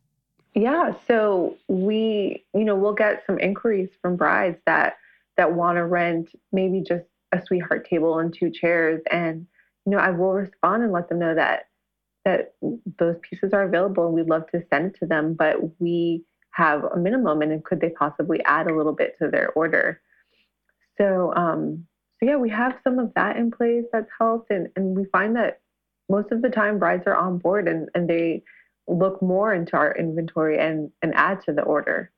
Yeah, 0.55 0.95
so 1.07 1.57
we, 1.69 2.45
you 2.55 2.65
know, 2.65 2.75
we'll 2.75 2.93
get 2.93 3.23
some 3.27 3.39
inquiries 3.39 3.91
from 4.03 4.17
brides 4.17 4.59
that 4.67 4.97
that 5.37 5.55
want 5.55 5.77
to 5.77 5.87
rent 5.87 6.31
maybe 6.53 6.83
just 6.83 7.05
a 7.33 7.41
sweetheart 7.47 7.87
table 7.89 8.19
and 8.19 8.35
two 8.35 8.51
chairs 8.51 9.01
and 9.11 9.47
you 9.87 9.93
know, 9.93 9.99
I 9.99 10.11
will 10.11 10.33
respond 10.33 10.83
and 10.83 10.93
let 10.93 11.09
them 11.09 11.19
know 11.19 11.35
that 11.35 11.69
that 12.25 12.55
those 12.99 13.17
pieces 13.29 13.53
are 13.55 13.63
available 13.63 14.05
and 14.07 14.15
we'd 14.15 14.29
love 14.29 14.47
to 14.51 14.63
send 14.69 14.87
it 14.87 14.99
to 15.01 15.07
them, 15.07 15.33
but 15.33 15.57
we 15.81 16.23
have 16.51 16.85
a 16.85 16.99
minimum 16.99 17.41
and 17.41 17.65
could 17.65 17.81
they 17.81 17.91
possibly 17.91 18.43
add 18.45 18.67
a 18.67 18.77
little 18.77 18.93
bit 18.93 19.17
to 19.19 19.29
their 19.31 19.51
order? 19.53 20.03
So 20.99 21.33
um, 21.35 21.87
so 22.19 22.29
yeah, 22.29 22.37
we 22.37 22.51
have 22.51 22.77
some 22.85 22.99
of 22.99 23.15
that 23.15 23.37
in 23.37 23.51
place 23.51 23.85
that's 23.93 24.11
helped 24.19 24.51
and, 24.51 24.69
and 24.77 24.95
we 24.95 25.05
find 25.07 25.37
that 25.37 25.61
most 26.11 26.33
of 26.33 26.43
the 26.43 26.51
time 26.51 26.79
brides 26.79 27.05
are 27.07 27.17
on 27.17 27.39
board 27.39 27.69
and, 27.69 27.89
and 27.95 28.11
they 28.11 28.43
look 28.91 29.23
more 29.23 29.55
into 29.55 29.77
our 29.77 29.95
inventory 29.97 30.59
and, 30.59 30.91
and 31.03 31.15
add 31.15 31.43
to 31.45 31.53
the 31.53 31.63
order. 31.63 32.11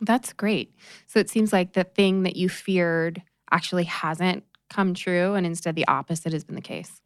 That's 0.00 0.32
great. 0.32 0.74
So 1.06 1.18
it 1.18 1.30
seems 1.30 1.52
like 1.52 1.72
the 1.72 1.84
thing 1.84 2.22
that 2.24 2.36
you 2.36 2.48
feared 2.48 3.22
actually 3.50 3.84
hasn't 3.84 4.44
come 4.70 4.94
true 4.94 5.34
and 5.34 5.46
instead 5.46 5.76
the 5.76 5.86
opposite 5.86 6.32
has 6.32 6.44
been 6.44 6.56
the 6.56 6.60
case. 6.60 7.00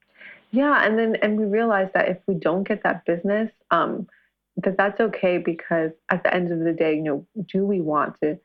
Yeah, 0.51 0.85
and 0.85 0.99
then 0.99 1.17
and 1.17 1.39
we 1.39 1.45
realized 1.45 1.93
that 1.93 2.09
if 2.09 2.19
we 2.27 2.35
don't 2.35 2.67
get 2.67 2.83
that 2.83 3.05
business, 3.05 3.51
um, 3.71 4.07
that 4.57 4.79
that's 4.79 4.99
okay 4.99 5.37
because 5.37 5.91
at 6.09 6.25
the 6.25 6.33
end 6.33 6.51
of 6.51 6.61
the 6.61 6.73
day, 6.73 6.95
you 6.95 7.03
know, 7.03 7.27
do 7.53 7.67
we 7.67 7.81
want 7.81 8.17
to 8.23 8.39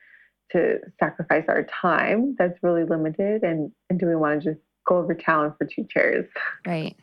to 0.51 0.79
sacrifice 0.99 1.45
our 1.47 1.63
time 1.63 2.35
that's 2.37 2.61
really 2.61 2.83
limited 2.83 3.43
and 3.43 3.71
and 3.89 3.99
do 3.99 4.05
we 4.05 4.15
want 4.15 4.41
to 4.41 4.51
just 4.51 4.61
go 4.85 4.97
over 4.97 5.13
town 5.13 5.53
for 5.57 5.65
two 5.65 5.85
chairs? 5.89 6.27
Right. 6.65 6.95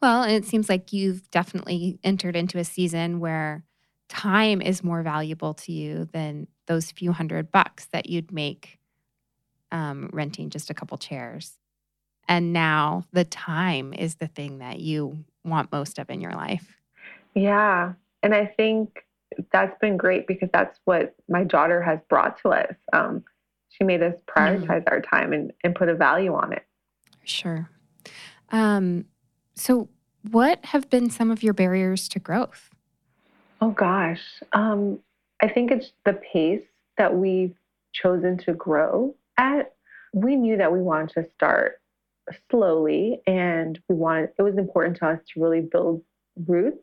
Well, 0.00 0.22
and 0.22 0.32
it 0.32 0.44
seems 0.44 0.68
like 0.68 0.92
you've 0.92 1.30
definitely 1.30 1.98
entered 2.04 2.36
into 2.36 2.58
a 2.58 2.64
season 2.64 3.20
where 3.20 3.64
time 4.08 4.62
is 4.62 4.84
more 4.84 5.02
valuable 5.02 5.54
to 5.54 5.72
you 5.72 6.08
than 6.12 6.46
those 6.66 6.90
few 6.90 7.12
hundred 7.12 7.50
bucks 7.50 7.86
that 7.92 8.08
you'd 8.08 8.32
make 8.32 8.78
um, 9.72 10.10
renting 10.12 10.50
just 10.50 10.70
a 10.70 10.74
couple 10.74 10.96
chairs. 10.98 11.54
And 12.28 12.52
now 12.52 13.04
the 13.12 13.24
time 13.24 13.92
is 13.92 14.16
the 14.16 14.26
thing 14.26 14.58
that 14.58 14.80
you 14.80 15.24
want 15.44 15.70
most 15.70 15.98
of 15.98 16.10
in 16.10 16.20
your 16.20 16.32
life. 16.32 16.76
Yeah. 17.34 17.92
And 18.22 18.34
I 18.34 18.46
think 18.46 19.04
that's 19.52 19.78
been 19.80 19.96
great 19.96 20.26
because 20.26 20.48
that's 20.52 20.78
what 20.84 21.14
my 21.28 21.44
daughter 21.44 21.82
has 21.82 22.00
brought 22.08 22.40
to 22.42 22.50
us. 22.50 22.74
Um, 22.92 23.24
she 23.68 23.84
made 23.84 24.02
us 24.02 24.14
prioritize 24.26 24.84
mm. 24.84 24.90
our 24.90 25.00
time 25.00 25.32
and, 25.32 25.52
and 25.62 25.74
put 25.74 25.88
a 25.88 25.94
value 25.94 26.34
on 26.34 26.52
it. 26.52 26.64
Sure. 27.26 27.68
Um, 28.50 29.06
so, 29.54 29.88
what 30.30 30.64
have 30.66 30.88
been 30.90 31.10
some 31.10 31.30
of 31.30 31.42
your 31.42 31.52
barriers 31.52 32.08
to 32.08 32.18
growth? 32.18 32.70
Oh, 33.60 33.70
gosh. 33.70 34.20
Um, 34.52 35.00
I 35.40 35.48
think 35.48 35.70
it's 35.70 35.92
the 36.04 36.14
pace 36.14 36.64
that 36.98 37.14
we've 37.14 37.54
chosen 37.92 38.38
to 38.38 38.54
grow 38.54 39.14
at. 39.38 39.74
We 40.12 40.36
knew 40.36 40.56
that 40.56 40.72
we 40.72 40.80
wanted 40.80 41.10
to 41.14 41.26
start 41.34 41.80
slowly 42.50 43.20
and 43.26 43.78
we 43.88 43.94
wanted, 43.94 44.30
it 44.38 44.42
was 44.42 44.56
important 44.56 44.96
to 44.98 45.06
us 45.06 45.20
to 45.34 45.40
really 45.40 45.60
build 45.60 46.02
roots. 46.46 46.78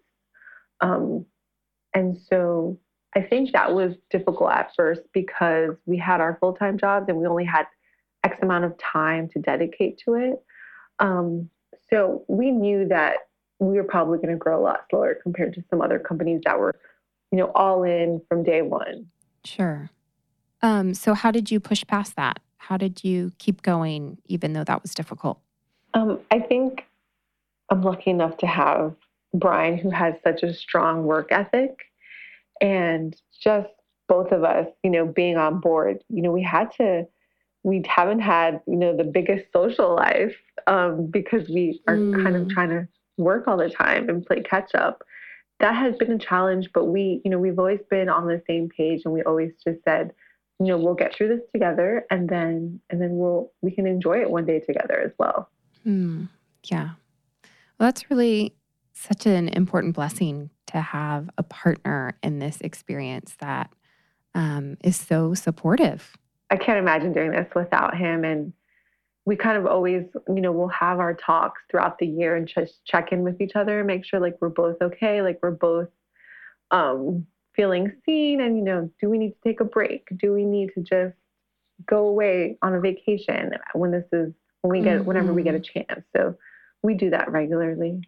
Um, 0.81 1.25
and 1.93 2.17
so 2.29 2.79
I 3.15 3.21
think 3.21 3.51
that 3.51 3.73
was 3.73 3.93
difficult 4.09 4.51
at 4.51 4.71
first 4.75 5.01
because 5.13 5.75
we 5.85 5.97
had 5.97 6.21
our 6.21 6.37
full 6.39 6.53
time 6.53 6.77
jobs 6.77 7.05
and 7.07 7.17
we 7.17 7.27
only 7.27 7.45
had 7.45 7.65
X 8.23 8.37
amount 8.41 8.65
of 8.65 8.77
time 8.77 9.29
to 9.29 9.39
dedicate 9.39 10.01
to 10.05 10.13
it. 10.15 10.43
Um, 10.99 11.49
so 11.89 12.23
we 12.27 12.51
knew 12.51 12.87
that 12.87 13.17
we 13.59 13.75
were 13.75 13.83
probably 13.83 14.17
going 14.17 14.29
to 14.29 14.35
grow 14.35 14.59
a 14.59 14.63
lot 14.63 14.85
slower 14.89 15.15
compared 15.21 15.53
to 15.53 15.63
some 15.69 15.81
other 15.81 15.99
companies 15.99 16.41
that 16.45 16.59
were, 16.59 16.75
you 17.31 17.37
know, 17.37 17.51
all 17.55 17.83
in 17.83 18.21
from 18.27 18.43
day 18.43 18.61
one. 18.61 19.07
Sure. 19.45 19.89
Um, 20.61 20.93
so 20.93 21.13
how 21.13 21.31
did 21.31 21.51
you 21.51 21.59
push 21.59 21.83
past 21.85 22.15
that? 22.15 22.39
How 22.57 22.77
did 22.77 23.03
you 23.03 23.33
keep 23.39 23.61
going 23.61 24.17
even 24.25 24.53
though 24.53 24.63
that 24.63 24.81
was 24.81 24.93
difficult? 24.93 25.39
Um, 25.93 26.19
I 26.31 26.39
think 26.39 26.85
I'm 27.69 27.81
lucky 27.81 28.09
enough 28.09 28.37
to 28.37 28.47
have 28.47 28.95
Brian, 29.33 29.77
who 29.77 29.89
has 29.89 30.15
such 30.23 30.43
a 30.43 30.53
strong 30.53 31.03
work 31.03 31.31
ethic, 31.31 31.91
and 32.61 33.15
just 33.41 33.69
both 34.07 34.31
of 34.31 34.43
us, 34.43 34.67
you 34.83 34.89
know, 34.89 35.05
being 35.05 35.37
on 35.37 35.59
board. 35.59 36.03
You 36.09 36.21
know, 36.21 36.31
we 36.31 36.43
had 36.43 36.71
to. 36.77 37.07
We 37.63 37.83
haven't 37.87 38.19
had, 38.19 38.61
you 38.67 38.75
know, 38.75 38.95
the 38.95 39.03
biggest 39.03 39.45
social 39.53 39.95
life 39.95 40.35
um, 40.67 41.07
because 41.07 41.47
we 41.49 41.81
are 41.87 41.95
mm. 41.95 42.21
kind 42.23 42.35
of 42.35 42.43
mm. 42.43 42.49
trying 42.49 42.69
to 42.69 42.87
work 43.17 43.47
all 43.47 43.57
the 43.57 43.69
time 43.69 44.09
and 44.09 44.25
play 44.25 44.41
catch 44.41 44.75
up. 44.75 45.03
That 45.59 45.75
has 45.75 45.95
been 45.95 46.11
a 46.11 46.17
challenge, 46.17 46.69
but 46.73 46.85
we, 46.85 47.21
you 47.23 47.31
know, 47.31 47.39
we've 47.39 47.59
always 47.59 47.79
been 47.89 48.09
on 48.09 48.27
the 48.27 48.41
same 48.47 48.69
page, 48.69 49.03
and 49.05 49.13
we 49.13 49.23
always 49.23 49.53
just 49.63 49.83
said, 49.85 50.11
you 50.59 50.67
know, 50.67 50.77
we'll 50.77 50.93
get 50.93 51.15
through 51.15 51.29
this 51.29 51.45
together, 51.53 52.05
and 52.09 52.27
then, 52.27 52.81
and 52.89 53.01
then 53.01 53.17
we'll, 53.17 53.51
we 53.61 53.71
can 53.71 53.87
enjoy 53.87 54.19
it 54.19 54.29
one 54.29 54.45
day 54.45 54.59
together 54.59 54.99
as 54.99 55.11
well. 55.17 55.49
Mm. 55.85 56.27
Yeah. 56.65 56.91
Well, 57.79 57.87
that's 57.87 58.09
really 58.09 58.55
such 58.93 59.25
an 59.25 59.47
important 59.49 59.95
blessing 59.95 60.49
to 60.67 60.81
have 60.81 61.29
a 61.37 61.43
partner 61.43 62.17
in 62.21 62.39
this 62.39 62.59
experience 62.61 63.35
that 63.39 63.73
um, 64.35 64.77
is 64.83 64.95
so 64.95 65.33
supportive. 65.33 66.17
I 66.53 66.57
can't 66.57 66.77
imagine 66.77 67.13
doing 67.13 67.31
this 67.31 67.49
without 67.55 67.97
him. 67.97 68.23
And 68.23 68.53
we 69.25 69.35
kind 69.35 69.57
of 69.57 69.65
always, 69.65 70.03
you 70.27 70.41
know, 70.41 70.51
we'll 70.51 70.67
have 70.67 70.99
our 70.99 71.15
talks 71.15 71.61
throughout 71.69 71.97
the 71.97 72.05
year 72.05 72.35
and 72.35 72.47
just 72.47 72.85
check 72.85 73.11
in 73.11 73.23
with 73.23 73.41
each 73.41 73.55
other, 73.55 73.79
and 73.79 73.87
make 73.87 74.05
sure 74.05 74.19
like 74.19 74.37
we're 74.39 74.49
both 74.49 74.77
okay, 74.81 75.23
like 75.23 75.39
we're 75.41 75.51
both 75.51 75.87
um, 76.69 77.25
feeling 77.55 77.91
seen. 78.05 78.39
And, 78.39 78.55
you 78.55 78.63
know, 78.63 78.89
do 79.01 79.09
we 79.09 79.17
need 79.17 79.31
to 79.31 79.49
take 79.49 79.61
a 79.61 79.65
break? 79.65 80.07
Do 80.17 80.31
we 80.31 80.43
need 80.43 80.69
to 80.75 80.81
just 80.81 81.15
go 81.87 82.05
away 82.05 82.57
on 82.61 82.75
a 82.75 82.79
vacation 82.79 83.51
when 83.73 83.91
this 83.91 84.05
is, 84.11 84.31
when 84.61 84.77
we 84.77 84.81
get, 84.81 84.97
mm-hmm. 84.99 85.07
whenever 85.07 85.33
we 85.33 85.41
get 85.41 85.55
a 85.55 85.59
mm-hmm. 85.59 85.79
chance? 85.87 86.05
So 86.15 86.35
we 86.83 86.93
do 86.93 87.09
that 87.09 87.31
regularly. 87.31 88.01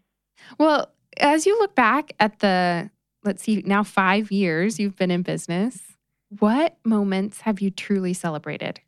Well, 0.59 0.91
as 1.17 1.45
you 1.47 1.57
look 1.57 1.73
back 1.73 2.13
at 2.19 2.39
the, 2.39 2.91
let's 3.23 3.41
see, 3.41 3.63
now 3.65 3.83
five 3.83 4.31
years 4.31 4.79
you've 4.79 4.97
been 4.97 5.11
in 5.11 5.23
business, 5.23 5.94
what 6.29 6.77
moments 6.83 7.41
have 7.41 7.61
you 7.61 7.69
truly 7.71 8.13
celebrated? 8.13 8.79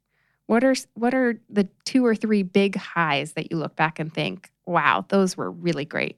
What 0.47 0.63
are 0.63 0.76
what 0.93 1.13
are 1.13 1.39
the 1.50 1.67
two 1.84 2.06
or 2.06 2.15
three 2.15 2.43
big 2.43 2.76
highs 2.76 3.34
that 3.34 3.52
you 3.52 3.58
look 3.58 3.76
back 3.76 4.00
and 4.00 4.13
think, 4.13 4.52
wow, 4.65 5.06
those 5.10 5.36
were 5.36 5.52
really 5.52 5.86
great? 5.86 6.17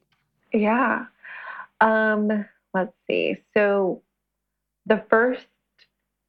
Yeah. 0.52 1.06
Um, 1.80 2.46
let's 2.74 2.92
see. 3.08 3.36
So 3.54 4.02
the 4.86 5.04
first 5.10 5.46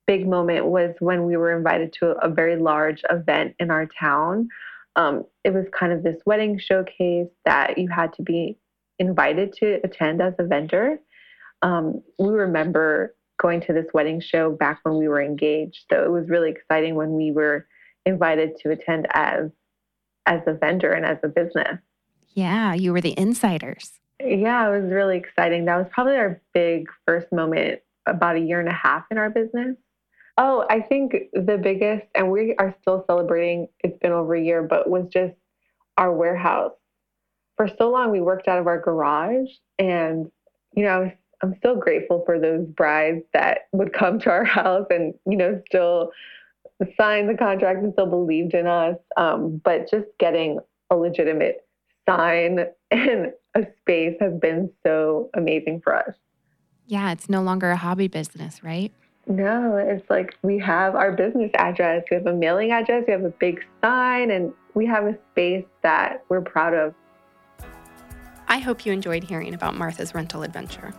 big 0.07 0.27
moment 0.27 0.65
was 0.65 0.95
when 0.99 1.25
we 1.25 1.37
were 1.37 1.55
invited 1.55 1.93
to 1.93 2.11
a 2.21 2.29
very 2.29 2.57
large 2.57 3.01
event 3.09 3.55
in 3.59 3.71
our 3.71 3.85
town. 3.85 4.49
Um, 4.95 5.25
it 5.43 5.53
was 5.53 5.65
kind 5.71 5.93
of 5.93 6.03
this 6.03 6.21
wedding 6.25 6.59
showcase 6.59 7.29
that 7.45 7.77
you 7.77 7.87
had 7.87 8.13
to 8.13 8.23
be 8.23 8.57
invited 8.99 9.53
to 9.53 9.79
attend 9.83 10.21
as 10.21 10.33
a 10.37 10.43
vendor. 10.43 10.99
Um, 11.61 12.01
we 12.17 12.29
remember 12.29 13.15
going 13.41 13.61
to 13.61 13.73
this 13.73 13.87
wedding 13.93 14.21
show 14.21 14.51
back 14.51 14.79
when 14.83 14.97
we 14.97 15.07
were 15.07 15.21
engaged. 15.21 15.85
So 15.91 16.03
it 16.03 16.11
was 16.11 16.29
really 16.29 16.51
exciting 16.51 16.95
when 16.95 17.13
we 17.13 17.31
were 17.31 17.67
invited 18.05 18.57
to 18.59 18.71
attend 18.71 19.07
as 19.13 19.49
as 20.27 20.41
a 20.45 20.53
vendor 20.53 20.91
and 20.91 21.05
as 21.05 21.17
a 21.23 21.27
business. 21.27 21.79
Yeah, 22.35 22.73
you 22.73 22.93
were 22.93 23.01
the 23.01 23.17
insiders. 23.17 23.99
Yeah, 24.19 24.69
it 24.69 24.81
was 24.81 24.91
really 24.91 25.17
exciting. 25.17 25.65
That 25.65 25.77
was 25.77 25.87
probably 25.91 26.15
our 26.15 26.39
big 26.53 26.87
first 27.07 27.31
moment 27.31 27.79
about 28.05 28.35
a 28.35 28.39
year 28.39 28.59
and 28.59 28.69
a 28.69 28.73
half 28.73 29.03
in 29.09 29.17
our 29.17 29.31
business. 29.31 29.75
Oh, 30.37 30.65
I 30.69 30.81
think 30.81 31.15
the 31.33 31.57
biggest, 31.57 32.05
and 32.13 32.31
we 32.31 32.55
are 32.57 32.75
still 32.81 33.03
celebrating, 33.07 33.67
it's 33.83 33.97
been 33.97 34.11
over 34.11 34.35
a 34.35 34.41
year, 34.41 34.61
but 34.61 34.89
was 34.89 35.07
just 35.11 35.33
our 35.97 36.13
warehouse 36.13 36.71
for 37.61 37.69
so 37.77 37.91
long 37.91 38.09
we 38.09 38.21
worked 38.21 38.47
out 38.47 38.57
of 38.57 38.65
our 38.65 38.79
garage 38.79 39.49
and 39.77 40.31
you 40.73 40.83
know 40.83 41.11
i'm 41.41 41.55
still 41.57 41.75
grateful 41.75 42.23
for 42.25 42.39
those 42.39 42.65
brides 42.67 43.23
that 43.33 43.67
would 43.71 43.93
come 43.93 44.19
to 44.19 44.29
our 44.29 44.43
house 44.59 44.85
and 44.89 45.13
you 45.25 45.37
know 45.37 45.61
still 45.67 46.11
sign 46.97 47.27
the 47.27 47.35
contract 47.35 47.83
and 47.83 47.93
still 47.93 48.07
believed 48.07 48.53
in 48.53 48.65
us 48.65 48.95
um, 49.17 49.61
but 49.63 49.89
just 49.89 50.07
getting 50.19 50.59
a 50.89 50.95
legitimate 50.95 51.65
sign 52.09 52.65
and 52.91 53.31
a 53.55 53.65
space 53.81 54.15
has 54.19 54.33
been 54.39 54.69
so 54.85 55.29
amazing 55.35 55.79
for 55.83 55.95
us 55.95 56.15
yeah 56.87 57.11
it's 57.11 57.29
no 57.29 57.41
longer 57.41 57.71
a 57.71 57.77
hobby 57.77 58.07
business 58.07 58.63
right 58.63 58.91
no, 59.27 59.77
it's 59.77 60.09
like 60.09 60.35
we 60.41 60.57
have 60.59 60.95
our 60.95 61.11
business 61.11 61.51
address, 61.55 62.03
we 62.09 62.15
have 62.15 62.25
a 62.25 62.33
mailing 62.33 62.71
address, 62.71 63.03
we 63.07 63.13
have 63.13 63.23
a 63.23 63.29
big 63.29 63.63
sign, 63.81 64.31
and 64.31 64.51
we 64.73 64.85
have 64.87 65.05
a 65.05 65.17
space 65.31 65.65
that 65.83 66.23
we're 66.29 66.41
proud 66.41 66.73
of. 66.73 66.93
I 68.47 68.59
hope 68.59 68.85
you 68.85 68.91
enjoyed 68.91 69.23
hearing 69.23 69.53
about 69.53 69.75
Martha's 69.75 70.13
rental 70.13 70.43
adventure. 70.43 70.93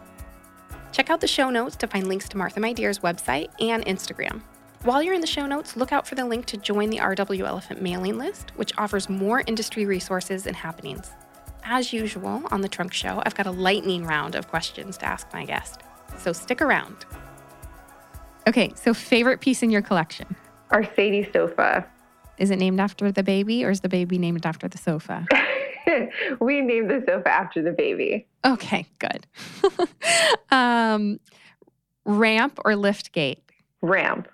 Check 0.93 1.09
out 1.09 1.23
the 1.23 1.27
show 1.27 1.49
notes 1.49 1.75
to 1.77 1.87
find 1.87 2.07
links 2.07 2.29
to 2.29 2.37
Martha 2.37 2.61
My 2.61 2.75
Dear's 2.75 2.99
website 2.99 3.49
and 3.61 3.85
Instagram. 3.87 4.43
While 4.83 5.03
you're 5.03 5.15
in 5.15 5.23
the 5.23 5.27
show 5.27 5.47
notes, 5.47 5.75
look 5.75 5.91
out 5.91 6.07
for 6.07 6.17
the 6.17 6.25
link 6.25 6.45
to 6.47 6.59
join 6.59 6.91
the 6.91 6.99
RW 6.99 7.47
Elephant 7.47 7.81
mailing 7.81 8.19
list, 8.19 8.53
which 8.57 8.73
offers 8.77 9.09
more 9.09 9.43
industry 9.47 9.87
resources 9.87 10.47
and 10.47 10.55
happenings. 10.55 11.11
As 11.65 11.93
usual 11.93 12.43
on 12.51 12.61
the 12.61 12.69
Trunk 12.69 12.93
Show, 12.93 13.23
I've 13.25 13.35
got 13.35 13.47
a 13.47 13.51
lightning 13.51 14.05
round 14.05 14.35
of 14.35 14.49
questions 14.49 14.99
to 14.99 15.07
ask 15.07 15.33
my 15.33 15.47
guest. 15.47 15.81
So 16.19 16.33
stick 16.33 16.61
around. 16.61 17.07
Okay, 18.47 18.73
so 18.75 18.93
favorite 18.93 19.41
piece 19.41 19.63
in 19.63 19.71
your 19.71 19.83
collection? 19.83 20.37
Our 20.71 20.85
Sadie 20.85 21.31
sofa. 21.33 21.87
Is 22.39 22.51
it 22.51 22.57
named 22.59 22.81
after 22.81 23.13
the 23.13 23.23
baby 23.23 23.65
or 23.65 23.71
is 23.71 23.81
the 23.81 23.89
baby 23.89 24.19
named 24.19 24.45
after 24.45 24.69
the 24.69 24.79
sofa? 24.79 25.27
we 26.41 26.61
named 26.61 26.91
the 26.91 27.03
sofa 27.07 27.29
after 27.29 27.63
the 27.63 27.73
baby. 27.73 28.27
Okay, 28.45 28.87
good. 28.99 29.27
um, 30.51 31.21
ramp 32.05 32.59
or 32.65 32.77
lift 32.77 33.13
gate? 33.13 33.43
Ramp. 33.81 34.29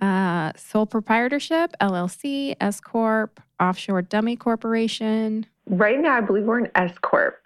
Uh, 0.00 0.52
sole 0.56 0.86
proprietorship, 0.86 1.74
LLC, 1.80 2.56
S 2.60 2.80
Corp, 2.80 3.40
offshore 3.60 4.02
dummy 4.02 4.34
corporation. 4.36 5.46
Right 5.66 6.00
now, 6.00 6.16
I 6.16 6.20
believe 6.20 6.44
we're 6.44 6.58
an 6.58 6.70
S 6.74 6.92
Corp. 7.02 7.40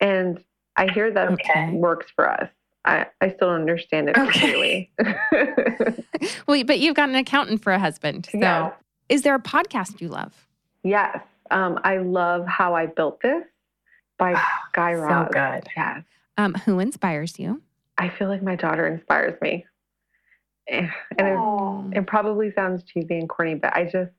And 0.00 0.42
I 0.76 0.90
hear 0.92 1.10
that 1.10 1.30
Okay. 1.32 1.70
works 1.72 2.06
for 2.14 2.30
us. 2.30 2.50
I, 2.84 3.06
I 3.22 3.28
still 3.30 3.48
don't 3.48 3.60
understand 3.62 4.10
it 4.10 4.16
Okay. 4.18 4.30
completely. 4.32 4.92
Well, 6.46 6.62
but 6.64 6.78
you've 6.78 6.94
got 6.96 7.08
an 7.08 7.14
accountant 7.14 7.62
for 7.62 7.72
a 7.72 7.78
husband. 7.78 8.28
So, 8.32 8.38
Yeah. 8.38 8.70
is 9.08 9.22
there 9.22 9.34
a 9.34 9.40
podcast 9.40 10.00
you 10.00 10.08
love? 10.08 10.46
Yes. 10.82 11.18
Um, 11.50 11.78
I 11.84 11.98
love 11.98 12.46
How 12.46 12.74
I 12.74 12.86
Built 12.86 13.20
This 13.22 13.44
by 14.18 14.40
Guy 14.72 14.92
Raz. 14.94 15.26
so 15.28 15.32
good. 15.32 15.68
Yes. 15.76 16.02
Um, 16.38 16.54
who 16.54 16.78
inspires 16.80 17.38
you? 17.38 17.62
I 17.98 18.08
feel 18.10 18.28
like 18.28 18.42
my 18.42 18.56
daughter 18.56 18.86
inspires 18.86 19.40
me. 19.40 19.64
Eh, 20.68 20.88
And 21.18 21.92
it, 21.94 21.98
it 21.98 22.06
probably 22.06 22.52
sounds 22.52 22.82
cheesy 22.84 23.18
and 23.18 23.28
corny, 23.28 23.54
but 23.54 23.74
I 23.74 23.84
just, 23.84 24.10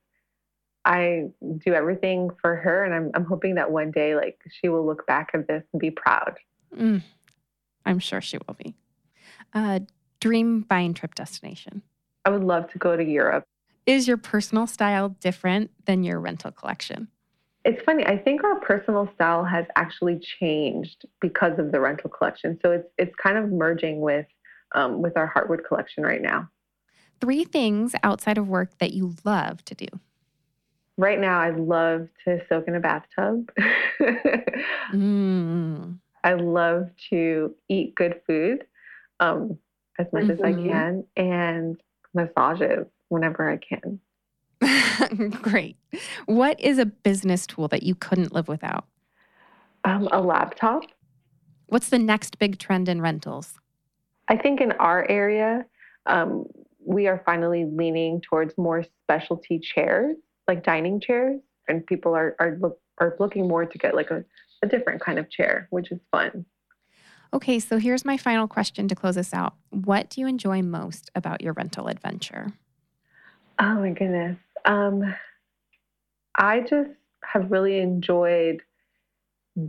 I 0.85 1.25
do 1.57 1.73
everything 1.73 2.29
for 2.41 2.55
her. 2.55 2.83
And 2.85 2.93
I'm, 2.93 3.11
I'm 3.13 3.25
hoping 3.25 3.55
that 3.55 3.69
one 3.69 3.91
day, 3.91 4.15
like, 4.15 4.39
she 4.49 4.69
will 4.69 4.85
look 4.85 5.05
back 5.05 5.31
at 5.33 5.47
this 5.47 5.63
and 5.73 5.79
be 5.79 5.91
proud. 5.91 6.37
Mm, 6.75 7.01
I'm 7.85 7.99
sure 7.99 8.21
she 8.21 8.37
will 8.37 8.55
be. 8.55 8.75
Uh, 9.53 9.81
dream 10.19 10.61
buying 10.61 10.93
trip 10.93 11.13
destination. 11.15 11.81
I 12.25 12.29
would 12.29 12.43
love 12.43 12.71
to 12.71 12.77
go 12.77 12.95
to 12.95 13.03
Europe. 13.03 13.43
Is 13.85 14.07
your 14.07 14.17
personal 14.17 14.67
style 14.67 15.09
different 15.09 15.71
than 15.85 16.03
your 16.03 16.19
rental 16.19 16.51
collection? 16.51 17.07
It's 17.67 17.83
funny. 17.83 18.05
I 18.05 18.17
think 18.17 18.45
our 18.45 18.61
personal 18.61 19.09
style 19.15 19.43
has 19.43 19.65
actually 19.75 20.21
changed 20.39 21.05
because 21.19 21.59
of 21.59 21.73
the 21.73 21.81
rental 21.81 22.09
collection. 22.09 22.57
So 22.61 22.71
it's 22.71 22.87
it's 22.97 23.13
kind 23.21 23.37
of 23.37 23.51
merging 23.51 23.99
with 23.99 24.25
um, 24.73 25.01
with 25.01 25.17
our 25.17 25.29
Heartwood 25.29 25.67
collection 25.67 26.03
right 26.03 26.21
now. 26.21 26.49
Three 27.19 27.43
things 27.43 27.93
outside 28.03 28.37
of 28.37 28.47
work 28.47 28.77
that 28.77 28.93
you 28.93 29.15
love 29.25 29.65
to 29.65 29.75
do. 29.75 29.87
Right 30.97 31.19
now, 31.19 31.41
I 31.41 31.49
love 31.49 32.07
to 32.23 32.39
soak 32.47 32.69
in 32.69 32.75
a 32.75 32.79
bathtub. 32.79 33.51
Mm. 34.93 35.99
I 36.23 36.33
love 36.35 36.89
to 37.09 37.53
eat 37.67 37.95
good 37.95 38.21
food 38.25 38.63
um, 39.19 39.57
as 39.99 40.07
much 40.13 40.29
as 40.29 40.39
I 40.41 40.53
Mhm. 40.53 40.67
can 40.67 41.03
and 41.17 41.81
massages 42.13 42.87
whenever 43.09 43.49
I 43.49 43.57
can. 43.57 43.99
Great. 45.41 45.77
What 46.25 46.59
is 46.59 46.77
a 46.77 46.85
business 46.85 47.45
tool 47.47 47.67
that 47.69 47.83
you 47.83 47.95
couldn't 47.95 48.33
live 48.33 48.47
without? 48.47 48.85
Um, 49.83 50.07
a 50.11 50.21
laptop. 50.21 50.83
What's 51.67 51.89
the 51.89 51.99
next 51.99 52.39
big 52.39 52.59
trend 52.59 52.89
in 52.89 53.01
rentals? 53.01 53.53
I 54.27 54.37
think 54.37 54.61
in 54.61 54.71
our 54.73 55.09
area, 55.09 55.65
um, 56.05 56.45
we 56.85 57.07
are 57.07 57.21
finally 57.25 57.65
leaning 57.65 58.21
towards 58.21 58.57
more 58.57 58.85
specialty 59.03 59.59
chairs, 59.59 60.15
like 60.47 60.63
dining 60.63 60.99
chairs, 60.99 61.39
and 61.67 61.85
people 61.85 62.15
are 62.15 62.35
are, 62.39 62.57
look, 62.59 62.79
are 62.99 63.15
looking 63.19 63.47
more 63.47 63.65
to 63.65 63.77
get 63.77 63.95
like 63.95 64.11
a, 64.11 64.23
a 64.63 64.67
different 64.67 65.01
kind 65.01 65.19
of 65.19 65.29
chair, 65.29 65.67
which 65.69 65.91
is 65.91 65.99
fun. 66.11 66.45
Okay, 67.33 67.59
so 67.59 67.77
here's 67.77 68.05
my 68.05 68.15
final 68.15 68.47
question 68.47 68.87
to 68.87 68.95
close 68.95 69.17
us 69.17 69.33
out. 69.33 69.55
What 69.69 70.09
do 70.09 70.21
you 70.21 70.27
enjoy 70.27 70.61
most 70.61 71.11
about 71.13 71.41
your 71.41 71.53
rental 71.53 71.87
adventure? 71.87 72.53
Oh 73.59 73.75
my 73.75 73.89
goodness. 73.89 74.37
Um, 74.67 75.15
I 76.35 76.59
just 76.61 76.91
have 77.23 77.49
really 77.49 77.79
enjoyed 77.79 78.61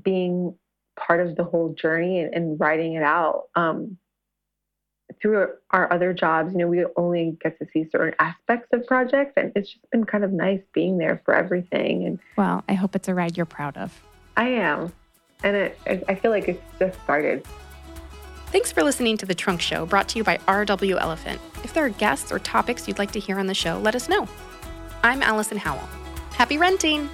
being 0.02 0.54
part 0.98 1.26
of 1.26 1.36
the 1.36 1.44
whole 1.44 1.74
journey 1.74 2.20
and, 2.20 2.34
and 2.34 2.60
writing 2.60 2.94
it 2.94 3.02
out. 3.02 3.44
Um, 3.54 3.96
through 5.22 5.48
our 5.70 5.90
other 5.92 6.12
jobs, 6.12 6.52
you 6.52 6.58
know, 6.58 6.68
we 6.68 6.84
only 6.96 7.38
get 7.42 7.58
to 7.58 7.66
see 7.72 7.88
certain 7.90 8.14
aspects 8.18 8.68
of 8.72 8.86
projects, 8.86 9.32
and 9.36 9.52
it's 9.56 9.70
just 9.70 9.90
been 9.90 10.04
kind 10.04 10.22
of 10.22 10.32
nice 10.32 10.60
being 10.74 10.98
there 10.98 11.22
for 11.24 11.34
everything. 11.34 12.04
And 12.04 12.18
Well, 12.36 12.62
I 12.68 12.74
hope 12.74 12.94
it's 12.94 13.08
a 13.08 13.14
ride 13.14 13.36
you're 13.36 13.46
proud 13.46 13.76
of. 13.78 13.98
I 14.36 14.48
am, 14.48 14.92
and 15.42 15.56
it, 15.56 15.78
I 15.86 16.02
I 16.08 16.14
feel 16.14 16.30
like 16.30 16.48
it's 16.48 16.62
just 16.78 17.00
started. 17.02 17.46
Thanks 18.48 18.70
for 18.70 18.82
listening 18.82 19.16
to 19.18 19.26
The 19.26 19.34
Trunk 19.34 19.60
Show, 19.60 19.86
brought 19.86 20.08
to 20.10 20.18
you 20.18 20.24
by 20.24 20.38
RW 20.38 20.98
Elephant. 21.00 21.40
If 21.64 21.74
there 21.74 21.84
are 21.84 21.90
guests 21.90 22.30
or 22.32 22.38
topics 22.38 22.86
you'd 22.86 22.98
like 22.98 23.10
to 23.12 23.20
hear 23.20 23.38
on 23.38 23.46
the 23.46 23.54
show, 23.54 23.78
let 23.78 23.94
us 23.94 24.08
know. 24.08 24.28
I'm 25.02 25.22
Allison 25.22 25.58
Howell. 25.58 25.88
Happy 26.32 26.58
renting! 26.58 27.08